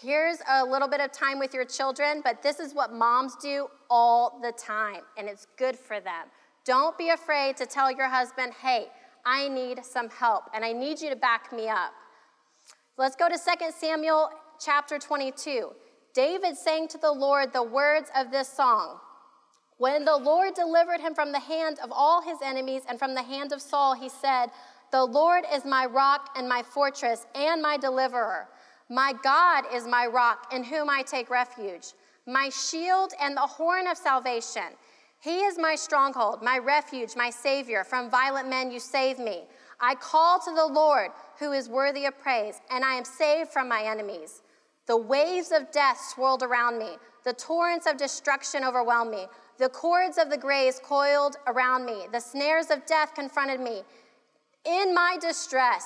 Here's 0.00 0.38
a 0.48 0.64
little 0.64 0.86
bit 0.86 1.00
of 1.00 1.10
time 1.10 1.40
with 1.40 1.52
your 1.52 1.64
children, 1.64 2.22
but 2.24 2.42
this 2.42 2.60
is 2.60 2.72
what 2.72 2.92
moms 2.92 3.34
do 3.42 3.66
all 3.90 4.38
the 4.40 4.52
time, 4.52 5.02
and 5.18 5.28
it's 5.28 5.48
good 5.58 5.76
for 5.76 5.98
them. 5.98 6.28
Don't 6.64 6.96
be 6.96 7.08
afraid 7.08 7.56
to 7.56 7.66
tell 7.66 7.90
your 7.90 8.08
husband, 8.08 8.52
Hey, 8.62 8.86
I 9.26 9.48
need 9.48 9.84
some 9.84 10.08
help, 10.08 10.44
and 10.54 10.64
I 10.64 10.72
need 10.72 11.00
you 11.00 11.10
to 11.10 11.16
back 11.16 11.52
me 11.52 11.68
up. 11.68 11.92
Let's 13.00 13.16
go 13.16 13.30
to 13.30 13.38
2 13.38 13.70
Samuel 13.78 14.28
chapter 14.62 14.98
22. 14.98 15.70
David 16.12 16.54
sang 16.54 16.86
to 16.88 16.98
the 16.98 17.10
Lord 17.10 17.50
the 17.50 17.62
words 17.62 18.10
of 18.14 18.30
this 18.30 18.46
song. 18.46 18.98
When 19.78 20.04
the 20.04 20.18
Lord 20.18 20.52
delivered 20.52 21.00
him 21.00 21.14
from 21.14 21.32
the 21.32 21.40
hand 21.40 21.78
of 21.82 21.90
all 21.90 22.20
his 22.20 22.36
enemies 22.44 22.82
and 22.86 22.98
from 22.98 23.14
the 23.14 23.22
hand 23.22 23.52
of 23.52 23.62
Saul, 23.62 23.94
he 23.94 24.10
said, 24.10 24.48
The 24.92 25.02
Lord 25.02 25.44
is 25.50 25.64
my 25.64 25.86
rock 25.86 26.28
and 26.36 26.46
my 26.46 26.62
fortress 26.62 27.26
and 27.34 27.62
my 27.62 27.78
deliverer. 27.78 28.48
My 28.90 29.14
God 29.24 29.64
is 29.72 29.86
my 29.86 30.06
rock 30.06 30.52
in 30.52 30.62
whom 30.62 30.90
I 30.90 31.00
take 31.00 31.30
refuge, 31.30 31.94
my 32.26 32.50
shield 32.50 33.14
and 33.18 33.34
the 33.34 33.40
horn 33.40 33.86
of 33.86 33.96
salvation. 33.96 34.76
He 35.20 35.38
is 35.38 35.58
my 35.58 35.74
stronghold, 35.74 36.42
my 36.42 36.58
refuge, 36.58 37.16
my 37.16 37.30
Savior. 37.30 37.82
From 37.82 38.10
violent 38.10 38.50
men 38.50 38.70
you 38.70 38.78
save 38.78 39.18
me. 39.18 39.44
I 39.80 39.94
call 39.94 40.38
to 40.40 40.52
the 40.54 40.66
Lord 40.66 41.10
who 41.38 41.52
is 41.52 41.68
worthy 41.68 42.04
of 42.04 42.18
praise, 42.18 42.60
and 42.70 42.84
I 42.84 42.94
am 42.94 43.04
saved 43.04 43.50
from 43.50 43.68
my 43.68 43.82
enemies. 43.82 44.42
The 44.86 44.96
waves 44.96 45.52
of 45.52 45.70
death 45.72 45.98
swirled 46.00 46.42
around 46.42 46.78
me. 46.78 46.96
The 47.24 47.32
torrents 47.32 47.86
of 47.86 47.96
destruction 47.96 48.64
overwhelmed 48.64 49.10
me. 49.10 49.26
The 49.58 49.68
cords 49.68 50.18
of 50.18 50.30
the 50.30 50.38
graves 50.38 50.80
coiled 50.82 51.36
around 51.46 51.84
me. 51.84 52.06
The 52.12 52.20
snares 52.20 52.70
of 52.70 52.86
death 52.86 53.14
confronted 53.14 53.60
me. 53.60 53.82
In 54.64 54.94
my 54.94 55.16
distress, 55.20 55.84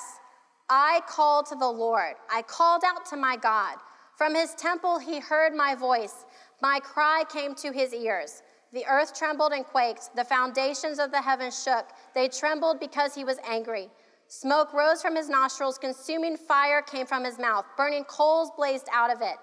I 0.69 1.01
called 1.07 1.47
to 1.47 1.55
the 1.55 1.69
Lord. 1.69 2.15
I 2.33 2.43
called 2.43 2.83
out 2.85 3.05
to 3.07 3.17
my 3.17 3.37
God. 3.37 3.77
From 4.17 4.35
his 4.35 4.55
temple, 4.55 4.99
he 4.99 5.21
heard 5.21 5.55
my 5.55 5.75
voice. 5.75 6.25
My 6.63 6.81
cry 6.81 7.25
came 7.29 7.55
to 7.57 7.73
his 7.73 7.93
ears. 7.93 8.43
The 8.75 8.85
earth 8.87 9.17
trembled 9.17 9.53
and 9.53 9.65
quaked. 9.65 10.11
The 10.17 10.25
foundations 10.25 10.99
of 10.99 11.13
the 11.13 11.23
heavens 11.23 11.63
shook. 11.63 11.87
They 12.13 12.27
trembled 12.27 12.81
because 12.81 13.15
he 13.15 13.25
was 13.25 13.39
angry. 13.49 13.89
Smoke 14.27 14.75
rose 14.75 15.01
from 15.01 15.15
his 15.15 15.29
nostrils. 15.29 15.79
Consuming 15.79 16.37
fire 16.37 16.83
came 16.83 17.07
from 17.07 17.23
his 17.23 17.39
mouth. 17.39 17.65
Burning 17.77 18.03
coals 18.05 18.51
blazed 18.57 18.89
out 18.93 19.15
of 19.15 19.23
it. 19.23 19.37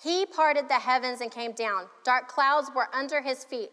He 0.00 0.24
parted 0.24 0.68
the 0.68 0.74
heavens 0.74 1.20
and 1.20 1.32
came 1.32 1.50
down. 1.50 1.86
Dark 2.04 2.28
clouds 2.28 2.70
were 2.76 2.86
under 2.94 3.20
his 3.20 3.44
feet. 3.44 3.70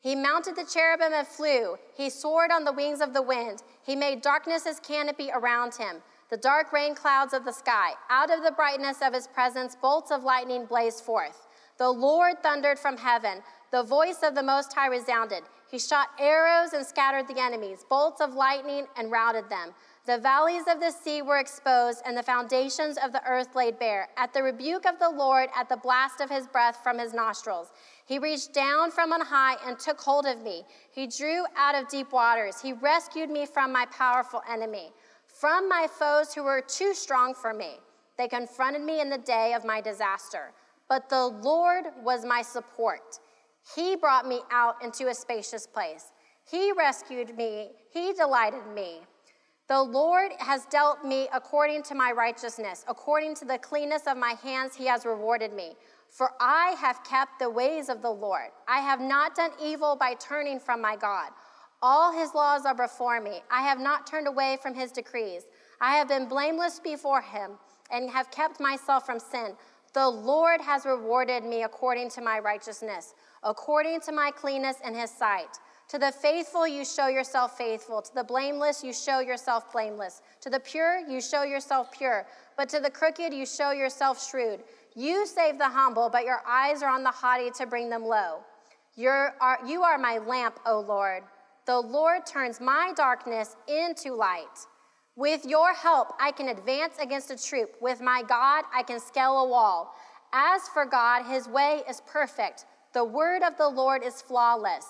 He 0.00 0.14
mounted 0.14 0.54
the 0.54 0.64
cherubim 0.72 1.12
and 1.12 1.26
flew. 1.26 1.76
He 1.96 2.08
soared 2.08 2.52
on 2.52 2.64
the 2.64 2.72
wings 2.72 3.00
of 3.00 3.12
the 3.12 3.22
wind. 3.22 3.64
He 3.84 3.96
made 3.96 4.22
darkness 4.22 4.64
his 4.64 4.78
canopy 4.78 5.30
around 5.34 5.74
him 5.74 6.00
the 6.34 6.36
dark 6.38 6.72
rain 6.72 6.96
clouds 6.96 7.32
of 7.32 7.44
the 7.44 7.52
sky. 7.52 7.92
Out 8.10 8.28
of 8.28 8.42
the 8.42 8.50
brightness 8.50 8.98
of 9.02 9.12
his 9.12 9.28
presence, 9.28 9.76
bolts 9.76 10.10
of 10.10 10.24
lightning 10.24 10.66
blazed 10.66 11.04
forth. 11.04 11.46
The 11.78 11.88
Lord 11.88 12.42
thundered 12.42 12.78
from 12.78 12.96
heaven. 12.96 13.42
The 13.74 13.82
voice 13.82 14.18
of 14.22 14.36
the 14.36 14.42
Most 14.44 14.72
High 14.72 14.86
resounded. 14.86 15.42
He 15.68 15.80
shot 15.80 16.10
arrows 16.20 16.74
and 16.74 16.86
scattered 16.86 17.26
the 17.26 17.40
enemies, 17.40 17.84
bolts 17.90 18.20
of 18.20 18.34
lightning 18.34 18.86
and 18.96 19.10
routed 19.10 19.50
them. 19.50 19.74
The 20.06 20.18
valleys 20.18 20.62
of 20.68 20.78
the 20.78 20.92
sea 20.92 21.22
were 21.22 21.40
exposed, 21.40 22.00
and 22.06 22.16
the 22.16 22.22
foundations 22.22 22.98
of 22.98 23.10
the 23.10 23.26
earth 23.26 23.56
laid 23.56 23.80
bare. 23.80 24.06
At 24.16 24.32
the 24.32 24.44
rebuke 24.44 24.86
of 24.86 25.00
the 25.00 25.10
Lord, 25.10 25.48
at 25.56 25.68
the 25.68 25.76
blast 25.76 26.20
of 26.20 26.30
his 26.30 26.46
breath 26.46 26.84
from 26.84 27.00
his 27.00 27.12
nostrils, 27.12 27.72
he 28.06 28.20
reached 28.20 28.52
down 28.52 28.92
from 28.92 29.12
on 29.12 29.20
high 29.20 29.56
and 29.66 29.76
took 29.76 30.00
hold 30.00 30.24
of 30.24 30.40
me. 30.40 30.62
He 30.92 31.08
drew 31.08 31.44
out 31.56 31.74
of 31.74 31.88
deep 31.88 32.12
waters. 32.12 32.62
He 32.62 32.74
rescued 32.74 33.28
me 33.28 33.44
from 33.44 33.72
my 33.72 33.86
powerful 33.86 34.42
enemy 34.48 34.92
from 35.26 35.68
my 35.68 35.88
foes 35.98 36.32
who 36.32 36.44
were 36.44 36.60
too 36.60 36.94
strong 36.94 37.34
for 37.34 37.52
me. 37.52 37.80
They 38.18 38.28
confronted 38.28 38.82
me 38.82 39.00
in 39.00 39.10
the 39.10 39.18
day 39.18 39.52
of 39.52 39.64
my 39.64 39.80
disaster. 39.80 40.52
But 40.88 41.08
the 41.08 41.26
Lord 41.26 41.86
was 42.04 42.24
my 42.24 42.40
support. 42.40 43.18
He 43.74 43.96
brought 43.96 44.26
me 44.26 44.40
out 44.50 44.82
into 44.82 45.08
a 45.08 45.14
spacious 45.14 45.66
place. 45.66 46.12
He 46.50 46.72
rescued 46.72 47.36
me. 47.36 47.70
He 47.90 48.12
delighted 48.12 48.66
me. 48.74 49.00
The 49.66 49.82
Lord 49.82 50.32
has 50.38 50.66
dealt 50.66 51.04
me 51.04 51.28
according 51.32 51.84
to 51.84 51.94
my 51.94 52.12
righteousness. 52.12 52.84
According 52.86 53.34
to 53.36 53.46
the 53.46 53.56
cleanness 53.56 54.06
of 54.06 54.18
my 54.18 54.34
hands, 54.42 54.74
he 54.74 54.86
has 54.86 55.06
rewarded 55.06 55.54
me. 55.54 55.72
For 56.10 56.32
I 56.38 56.76
have 56.78 57.02
kept 57.02 57.38
the 57.38 57.48
ways 57.48 57.88
of 57.88 58.02
the 58.02 58.10
Lord. 58.10 58.50
I 58.68 58.80
have 58.80 59.00
not 59.00 59.34
done 59.34 59.52
evil 59.60 59.96
by 59.96 60.14
turning 60.14 60.60
from 60.60 60.82
my 60.82 60.96
God. 60.96 61.30
All 61.80 62.12
his 62.12 62.34
laws 62.34 62.66
are 62.66 62.74
before 62.74 63.20
me. 63.20 63.40
I 63.50 63.62
have 63.62 63.78
not 63.78 64.06
turned 64.06 64.28
away 64.28 64.58
from 64.62 64.74
his 64.74 64.92
decrees. 64.92 65.44
I 65.80 65.96
have 65.96 66.08
been 66.08 66.28
blameless 66.28 66.78
before 66.78 67.22
him 67.22 67.52
and 67.90 68.10
have 68.10 68.30
kept 68.30 68.60
myself 68.60 69.06
from 69.06 69.18
sin. 69.18 69.54
The 69.94 70.08
Lord 70.08 70.60
has 70.60 70.84
rewarded 70.84 71.44
me 71.44 71.62
according 71.62 72.10
to 72.10 72.20
my 72.20 72.38
righteousness, 72.38 73.14
according 73.44 74.00
to 74.00 74.12
my 74.12 74.30
cleanness 74.30 74.76
in 74.84 74.94
his 74.94 75.10
sight. 75.10 75.58
To 75.88 75.98
the 75.98 76.10
faithful, 76.10 76.66
you 76.66 76.84
show 76.84 77.08
yourself 77.08 77.58
faithful. 77.58 78.00
To 78.00 78.14
the 78.14 78.24
blameless, 78.24 78.82
you 78.82 78.92
show 78.92 79.20
yourself 79.20 79.70
blameless. 79.70 80.22
To 80.40 80.50
the 80.50 80.60
pure, 80.60 81.00
you 81.06 81.20
show 81.20 81.42
yourself 81.42 81.92
pure. 81.92 82.26
But 82.56 82.68
to 82.70 82.80
the 82.80 82.90
crooked, 82.90 83.34
you 83.34 83.44
show 83.44 83.70
yourself 83.70 84.26
shrewd. 84.26 84.64
You 84.96 85.26
save 85.26 85.58
the 85.58 85.68
humble, 85.68 86.08
but 86.08 86.24
your 86.24 86.40
eyes 86.48 86.82
are 86.82 86.90
on 86.90 87.04
the 87.04 87.10
haughty 87.10 87.50
to 87.58 87.66
bring 87.66 87.90
them 87.90 88.04
low. 88.04 88.38
You're, 88.96 89.34
you 89.66 89.82
are 89.82 89.98
my 89.98 90.18
lamp, 90.18 90.58
O 90.64 90.80
Lord. 90.80 91.24
The 91.66 91.78
Lord 91.78 92.26
turns 92.26 92.60
my 92.60 92.92
darkness 92.96 93.56
into 93.68 94.14
light. 94.14 94.66
With 95.16 95.44
your 95.44 95.72
help, 95.74 96.14
I 96.20 96.32
can 96.32 96.48
advance 96.48 96.94
against 97.00 97.30
a 97.30 97.36
troop. 97.36 97.76
With 97.80 98.00
my 98.00 98.22
God, 98.26 98.64
I 98.74 98.82
can 98.82 99.00
scale 99.00 99.38
a 99.38 99.48
wall. 99.48 99.94
As 100.32 100.62
for 100.72 100.84
God, 100.84 101.24
his 101.24 101.46
way 101.48 101.82
is 101.88 102.00
perfect. 102.06 102.64
The 102.94 103.04
word 103.04 103.42
of 103.42 103.56
the 103.58 103.68
Lord 103.68 104.04
is 104.04 104.22
flawless. 104.22 104.86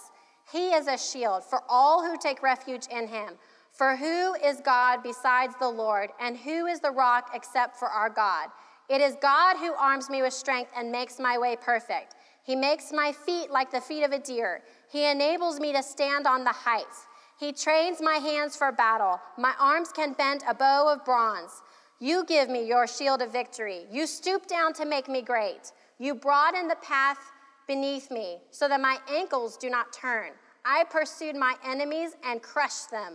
He 0.53 0.69
is 0.69 0.87
a 0.87 0.99
shield 0.99 1.43
for 1.43 1.63
all 1.71 2.05
who 2.05 2.19
take 2.19 2.43
refuge 2.43 2.87
in 2.91 3.09
him. 3.09 3.31
For 3.73 3.97
who 3.97 4.35
is 4.35 4.61
God 4.65 5.03
besides 5.03 5.55
the 5.59 5.69
Lord, 5.69 6.11
and 6.21 6.37
who 6.37 6.67
is 6.67 6.81
the 6.81 6.93
rock 6.93 7.31
except 7.35 7.77
for 7.77 7.89
our 7.89 8.11
God? 8.11 8.51
It 8.89 9.01
is 9.01 9.17
God 9.21 9.57
who 9.57 9.73
arms 9.73 10.11
me 10.11 10.23
with 10.23 10.35
strength 10.35 10.71
and 10.77 10.93
makes 10.93 11.19
my 11.19 11.39
way 11.39 11.57
perfect. 11.61 12.15
He 12.45 12.55
makes 12.55 12.93
my 12.93 13.11
feet 13.11 13.51
like 13.51 13.73
the 13.73 13.81
feet 13.81 14.05
of 14.05 14.13
a 14.13 14.19
deer. 14.19 14.63
He 14.93 15.11
enables 15.11 15.59
me 15.59 15.73
to 15.73 15.83
stand 15.83 16.27
on 16.27 16.45
the 16.45 16.53
heights. 16.53 17.07
He 17.41 17.53
trains 17.53 18.03
my 18.03 18.17
hands 18.17 18.55
for 18.55 18.71
battle. 18.71 19.19
My 19.39 19.55
arms 19.59 19.89
can 19.89 20.13
bend 20.13 20.45
a 20.47 20.55
bow 20.55 20.93
of 20.93 21.05
bronze. 21.07 21.63
You 21.99 22.25
give 22.27 22.51
me 22.51 22.67
your 22.69 22.87
shield 22.87 23.23
of 23.23 23.33
victory. 23.33 23.87
You 23.91 24.07
stoop 24.07 24.47
down 24.47 24.75
to 24.75 24.85
make 24.85 25.09
me 25.09 25.23
great. 25.23 25.73
You 25.99 26.15
broaden 26.15 26.69
the 26.69 26.77
path 26.77 27.19
beneath 27.67 28.11
me 28.11 28.39
so 28.51 28.69
that 28.69 28.81
my 28.81 28.99
ankles 29.09 29.57
do 29.57 29.71
not 29.71 29.93
turn. 29.93 30.33
I 30.65 30.85
pursued 30.85 31.37
my 31.37 31.55
enemies 31.65 32.17
and 32.25 32.43
crushed 32.43 32.91
them. 32.91 33.15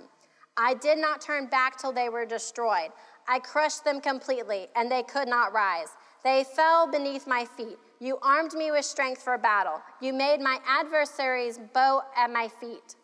I 0.58 0.74
did 0.74 0.98
not 0.98 1.22
turn 1.22 1.48
back 1.48 1.80
till 1.80 1.92
they 1.92 2.10
were 2.10 2.26
destroyed. 2.26 2.90
I 3.28 3.40
crushed 3.40 3.84
them 3.84 4.02
completely, 4.02 4.68
and 4.76 4.92
they 4.92 5.04
could 5.04 5.28
not 5.28 5.54
rise. 5.54 5.90
They 6.24 6.44
fell 6.44 6.92
beneath 6.92 7.28
my 7.28 7.46
feet. 7.46 7.78
You 8.00 8.18
armed 8.22 8.54
me 8.54 8.72
with 8.72 8.86
strength 8.86 9.22
for 9.22 9.38
battle. 9.38 9.82
You 10.02 10.14
made 10.14 10.42
my 10.42 10.60
adversaries 10.68 11.60
bow 11.74 12.04
at 12.18 12.32
my 12.32 12.48
feet, 12.48 12.96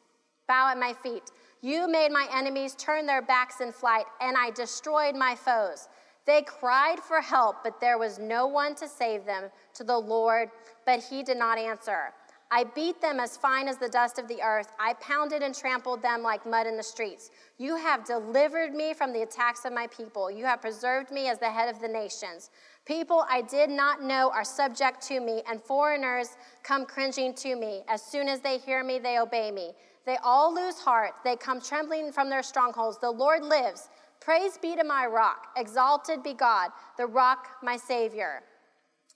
bow 0.47 0.69
at 0.69 0.77
my 0.77 0.93
feet. 0.93 1.31
You 1.62 1.88
made 1.89 2.12
my 2.12 2.27
enemies 2.34 2.75
turn 2.75 3.05
their 3.05 3.21
backs 3.21 3.62
in 3.62 3.71
flight, 3.71 4.05
and 4.19 4.36
I 4.38 4.51
destroyed 4.51 5.15
my 5.15 5.36
foes. 5.36 5.88
They 6.25 6.41
cried 6.41 6.99
for 6.99 7.21
help, 7.21 7.63
but 7.63 7.79
there 7.79 7.97
was 7.97 8.17
no 8.17 8.47
one 8.47 8.75
to 8.75 8.88
save 8.88 9.25
them 9.25 9.49
to 9.75 9.83
the 9.83 9.97
Lord, 9.97 10.49
but 10.85 11.03
he 11.03 11.21
did 11.23 11.38
not 11.38 11.57
answer. 11.57 12.13
I 12.51 12.63
beat 12.63 13.01
them 13.01 13.19
as 13.19 13.38
fine 13.38 13.67
as 13.67 13.77
the 13.77 13.89
dust 13.89 14.19
of 14.19 14.27
the 14.27 14.41
earth. 14.41 14.71
I 14.79 14.93
pounded 14.93 15.41
and 15.41 15.53
trampled 15.53 16.01
them 16.01 16.21
like 16.21 16.45
mud 16.45 16.67
in 16.67 16.77
the 16.77 16.83
streets. 16.83 17.31
You 17.57 17.75
have 17.75 18.05
delivered 18.05 18.73
me 18.73 18.93
from 18.93 19.13
the 19.13 19.23
attacks 19.23 19.65
of 19.65 19.73
my 19.73 19.88
people. 19.88 20.29
You 20.29 20.45
have 20.45 20.61
preserved 20.61 21.11
me 21.11 21.27
as 21.27 21.39
the 21.39 21.49
head 21.49 21.69
of 21.69 21.81
the 21.81 21.88
nations. 21.88 22.51
People 22.85 23.25
I 23.29 23.41
did 23.41 23.69
not 23.69 24.03
know 24.03 24.31
are 24.33 24.43
subject 24.43 25.01
to 25.07 25.19
me, 25.19 25.41
and 25.49 25.61
foreigners 25.61 26.38
come 26.63 26.85
cringing 26.85 27.33
to 27.35 27.55
me. 27.55 27.81
As 27.88 28.03
soon 28.03 28.29
as 28.29 28.41
they 28.41 28.59
hear 28.59 28.83
me, 28.83 28.99
they 28.99 29.19
obey 29.19 29.49
me. 29.51 29.73
They 30.05 30.17
all 30.23 30.53
lose 30.53 30.79
heart. 30.79 31.13
They 31.23 31.35
come 31.35 31.59
trembling 31.59 32.11
from 32.11 32.29
their 32.29 32.43
strongholds. 32.43 32.99
The 32.99 33.09
Lord 33.09 33.43
lives. 33.43 33.89
Praise 34.25 34.57
be 34.57 34.75
to 34.75 34.83
my 34.83 35.05
rock. 35.05 35.49
Exalted 35.55 36.23
be 36.23 36.33
God, 36.33 36.71
the 36.97 37.05
rock, 37.05 37.47
my 37.61 37.77
Savior. 37.77 38.41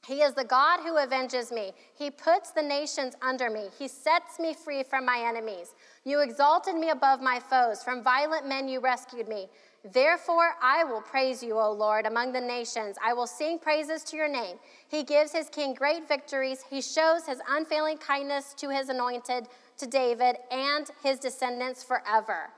He 0.06 0.22
is 0.22 0.36
the 0.36 0.44
God 0.44 0.82
who 0.82 1.00
avenges 1.00 1.52
me. 1.52 1.72
He 1.98 2.12
puts 2.12 2.52
the 2.52 2.62
nations 2.62 3.16
under 3.24 3.50
me. 3.50 3.70
He 3.80 3.88
sets 3.88 4.40
me 4.40 4.54
free 4.54 4.84
from 4.84 5.08
my 5.08 5.20
enemies. 5.28 5.74
You 6.06 6.22
exalted 6.22 6.76
me 6.76 6.92
above 6.92 7.22
my 7.22 7.40
foes. 7.40 7.82
From 7.82 8.04
violent 8.04 8.48
men 8.48 8.68
you 8.68 8.82
rescued 8.82 9.28
me. 9.28 9.48
Therefore, 9.94 10.52
I 10.62 10.84
will 10.84 11.02
praise 11.02 11.42
you, 11.42 11.58
O 11.58 11.72
Lord, 11.72 12.06
among 12.06 12.32
the 12.32 12.42
nations. 12.42 12.96
I 13.04 13.14
will 13.14 13.26
sing 13.26 13.58
praises 13.58 14.04
to 14.06 14.16
your 14.16 14.30
name. 14.30 14.58
He 14.90 15.04
gives 15.04 15.32
his 15.32 15.50
king 15.50 15.74
great 15.74 16.08
victories. 16.08 16.64
He 16.70 16.82
shows 16.82 17.26
his 17.26 17.40
unfailing 17.50 17.98
kindness 17.98 18.54
to 18.58 18.70
his 18.70 18.90
anointed, 18.90 19.48
to 19.80 19.88
David, 19.88 20.38
and 20.52 20.86
his 21.02 21.18
descendants 21.18 21.84
forever. 21.84 22.52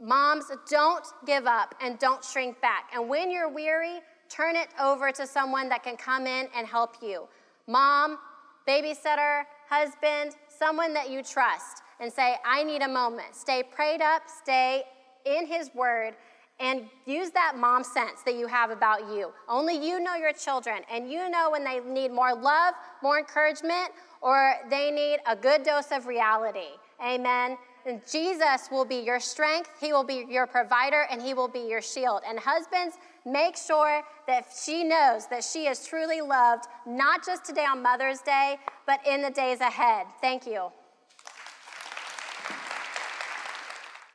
Moms, 0.00 0.46
don't 0.68 1.06
give 1.26 1.46
up 1.46 1.74
and 1.80 1.98
don't 1.98 2.24
shrink 2.24 2.60
back. 2.60 2.90
And 2.92 3.08
when 3.08 3.30
you're 3.30 3.48
weary, 3.48 4.00
turn 4.28 4.56
it 4.56 4.68
over 4.80 5.12
to 5.12 5.26
someone 5.26 5.68
that 5.68 5.82
can 5.82 5.96
come 5.96 6.26
in 6.26 6.48
and 6.56 6.66
help 6.66 6.96
you. 7.00 7.28
Mom, 7.66 8.18
babysitter, 8.68 9.44
husband, 9.68 10.32
someone 10.48 10.92
that 10.94 11.10
you 11.10 11.22
trust, 11.22 11.82
and 12.00 12.12
say, 12.12 12.36
I 12.44 12.64
need 12.64 12.82
a 12.82 12.88
moment. 12.88 13.34
Stay 13.34 13.62
prayed 13.62 14.02
up, 14.02 14.22
stay 14.42 14.82
in 15.24 15.46
His 15.46 15.70
Word, 15.74 16.14
and 16.60 16.88
use 17.06 17.30
that 17.30 17.54
mom 17.56 17.82
sense 17.82 18.22
that 18.24 18.36
you 18.36 18.46
have 18.46 18.70
about 18.70 19.00
you. 19.12 19.32
Only 19.48 19.74
you 19.74 20.00
know 20.00 20.14
your 20.14 20.32
children, 20.32 20.82
and 20.90 21.10
you 21.10 21.28
know 21.28 21.50
when 21.50 21.64
they 21.64 21.80
need 21.80 22.12
more 22.12 22.34
love, 22.34 22.74
more 23.02 23.18
encouragement, 23.18 23.90
or 24.20 24.54
they 24.70 24.90
need 24.90 25.18
a 25.26 25.34
good 25.34 25.62
dose 25.62 25.90
of 25.90 26.06
reality. 26.06 26.78
Amen. 27.04 27.56
And 27.86 28.00
Jesus 28.10 28.68
will 28.70 28.84
be 28.84 28.96
your 28.96 29.20
strength, 29.20 29.70
He 29.80 29.92
will 29.92 30.04
be 30.04 30.26
your 30.28 30.46
provider, 30.46 31.06
and 31.10 31.20
He 31.20 31.34
will 31.34 31.48
be 31.48 31.60
your 31.60 31.82
shield. 31.82 32.22
And 32.26 32.38
husbands, 32.38 32.96
make 33.26 33.56
sure 33.56 34.02
that 34.26 34.46
she 34.64 34.84
knows 34.84 35.26
that 35.26 35.44
she 35.44 35.66
is 35.66 35.86
truly 35.86 36.20
loved, 36.20 36.64
not 36.86 37.24
just 37.24 37.44
today 37.44 37.64
on 37.64 37.82
Mother's 37.82 38.20
Day, 38.20 38.56
but 38.86 39.00
in 39.06 39.22
the 39.22 39.30
days 39.30 39.60
ahead. 39.60 40.06
Thank 40.20 40.46
you. 40.46 40.70